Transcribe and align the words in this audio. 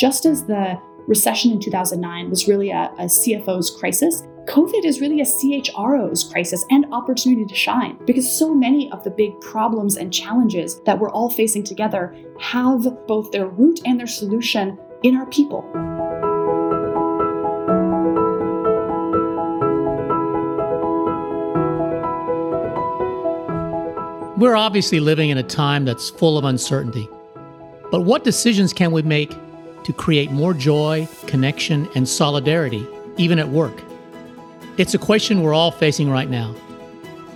just 0.00 0.24
as 0.24 0.46
the 0.46 0.80
recession 1.06 1.52
in 1.52 1.60
2009 1.60 2.30
was 2.30 2.48
really 2.48 2.70
a, 2.70 2.90
a 2.98 3.04
CFO's 3.04 3.68
crisis, 3.68 4.22
COVID 4.46 4.86
is 4.86 4.98
really 4.98 5.20
a 5.20 5.24
CHRO's 5.24 6.24
crisis 6.24 6.64
and 6.70 6.86
opportunity 6.90 7.44
to 7.44 7.54
shine 7.54 7.98
because 8.06 8.26
so 8.26 8.54
many 8.54 8.90
of 8.92 9.04
the 9.04 9.10
big 9.10 9.38
problems 9.42 9.98
and 9.98 10.10
challenges 10.10 10.80
that 10.86 10.98
we're 10.98 11.10
all 11.10 11.28
facing 11.28 11.64
together 11.64 12.16
have 12.40 13.06
both 13.06 13.30
their 13.30 13.48
root 13.48 13.80
and 13.84 14.00
their 14.00 14.06
solution 14.06 14.78
in 15.02 15.16
our 15.16 15.26
people. 15.26 15.60
We're 24.38 24.56
obviously 24.56 24.98
living 24.98 25.28
in 25.28 25.36
a 25.36 25.42
time 25.42 25.84
that's 25.84 26.08
full 26.08 26.38
of 26.38 26.46
uncertainty. 26.46 27.06
But 27.90 28.06
what 28.06 28.24
decisions 28.24 28.72
can 28.72 28.92
we 28.92 29.02
make 29.02 29.30
to 29.84 29.92
create 29.92 30.30
more 30.30 30.54
joy, 30.54 31.08
connection, 31.26 31.88
and 31.94 32.08
solidarity, 32.08 32.86
even 33.16 33.38
at 33.38 33.48
work? 33.48 33.82
It's 34.76 34.94
a 34.94 34.98
question 34.98 35.42
we're 35.42 35.54
all 35.54 35.70
facing 35.70 36.10
right 36.10 36.30
now. 36.30 36.54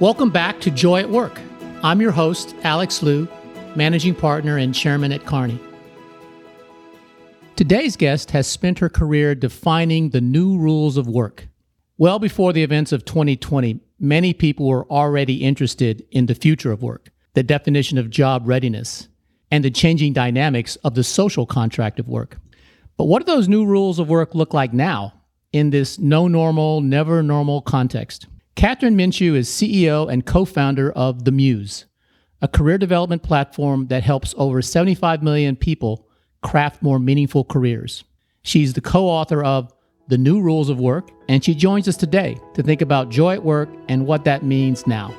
Welcome 0.00 0.30
back 0.30 0.60
to 0.60 0.70
Joy 0.70 1.00
at 1.00 1.10
Work. 1.10 1.40
I'm 1.82 2.00
your 2.00 2.10
host, 2.10 2.54
Alex 2.62 3.02
Liu, 3.02 3.28
managing 3.76 4.14
partner 4.14 4.56
and 4.56 4.74
chairman 4.74 5.12
at 5.12 5.26
Kearney. 5.26 5.60
Today's 7.56 7.96
guest 7.96 8.32
has 8.32 8.46
spent 8.46 8.80
her 8.80 8.88
career 8.88 9.34
defining 9.34 10.10
the 10.10 10.20
new 10.20 10.58
rules 10.58 10.96
of 10.96 11.06
work. 11.06 11.48
Well 11.98 12.18
before 12.18 12.52
the 12.52 12.64
events 12.64 12.90
of 12.90 13.04
2020, 13.04 13.78
many 14.00 14.32
people 14.32 14.66
were 14.66 14.90
already 14.90 15.44
interested 15.44 16.04
in 16.10 16.26
the 16.26 16.34
future 16.34 16.72
of 16.72 16.82
work, 16.82 17.10
the 17.34 17.44
definition 17.44 17.96
of 17.98 18.10
job 18.10 18.42
readiness, 18.48 19.08
and 19.54 19.64
the 19.64 19.70
changing 19.70 20.12
dynamics 20.12 20.74
of 20.82 20.96
the 20.96 21.04
social 21.04 21.46
contract 21.46 22.00
of 22.00 22.08
work. 22.08 22.38
But 22.96 23.04
what 23.04 23.24
do 23.24 23.32
those 23.32 23.48
new 23.48 23.64
rules 23.64 24.00
of 24.00 24.08
work 24.08 24.34
look 24.34 24.52
like 24.52 24.72
now 24.72 25.14
in 25.52 25.70
this 25.70 25.96
no 25.96 26.26
normal, 26.26 26.80
never 26.80 27.22
normal 27.22 27.62
context? 27.62 28.26
Kathryn 28.56 28.96
Minshew 28.96 29.36
is 29.36 29.48
CEO 29.48 30.12
and 30.12 30.26
co 30.26 30.44
founder 30.44 30.90
of 30.90 31.24
The 31.24 31.30
Muse, 31.30 31.84
a 32.42 32.48
career 32.48 32.78
development 32.78 33.22
platform 33.22 33.86
that 33.86 34.02
helps 34.02 34.34
over 34.36 34.60
75 34.60 35.22
million 35.22 35.54
people 35.54 36.08
craft 36.42 36.82
more 36.82 36.98
meaningful 36.98 37.44
careers. 37.44 38.02
She's 38.42 38.72
the 38.72 38.80
co 38.80 39.06
author 39.06 39.44
of 39.44 39.72
the 40.08 40.18
new 40.18 40.40
rules 40.40 40.68
of 40.68 40.80
work, 40.80 41.10
and 41.28 41.44
she 41.44 41.54
joins 41.54 41.86
us 41.86 41.96
today 41.96 42.36
to 42.54 42.62
think 42.64 42.82
about 42.82 43.08
joy 43.08 43.34
at 43.34 43.44
work 43.44 43.68
and 43.88 44.04
what 44.04 44.24
that 44.24 44.42
means 44.42 44.84
now. 44.84 45.14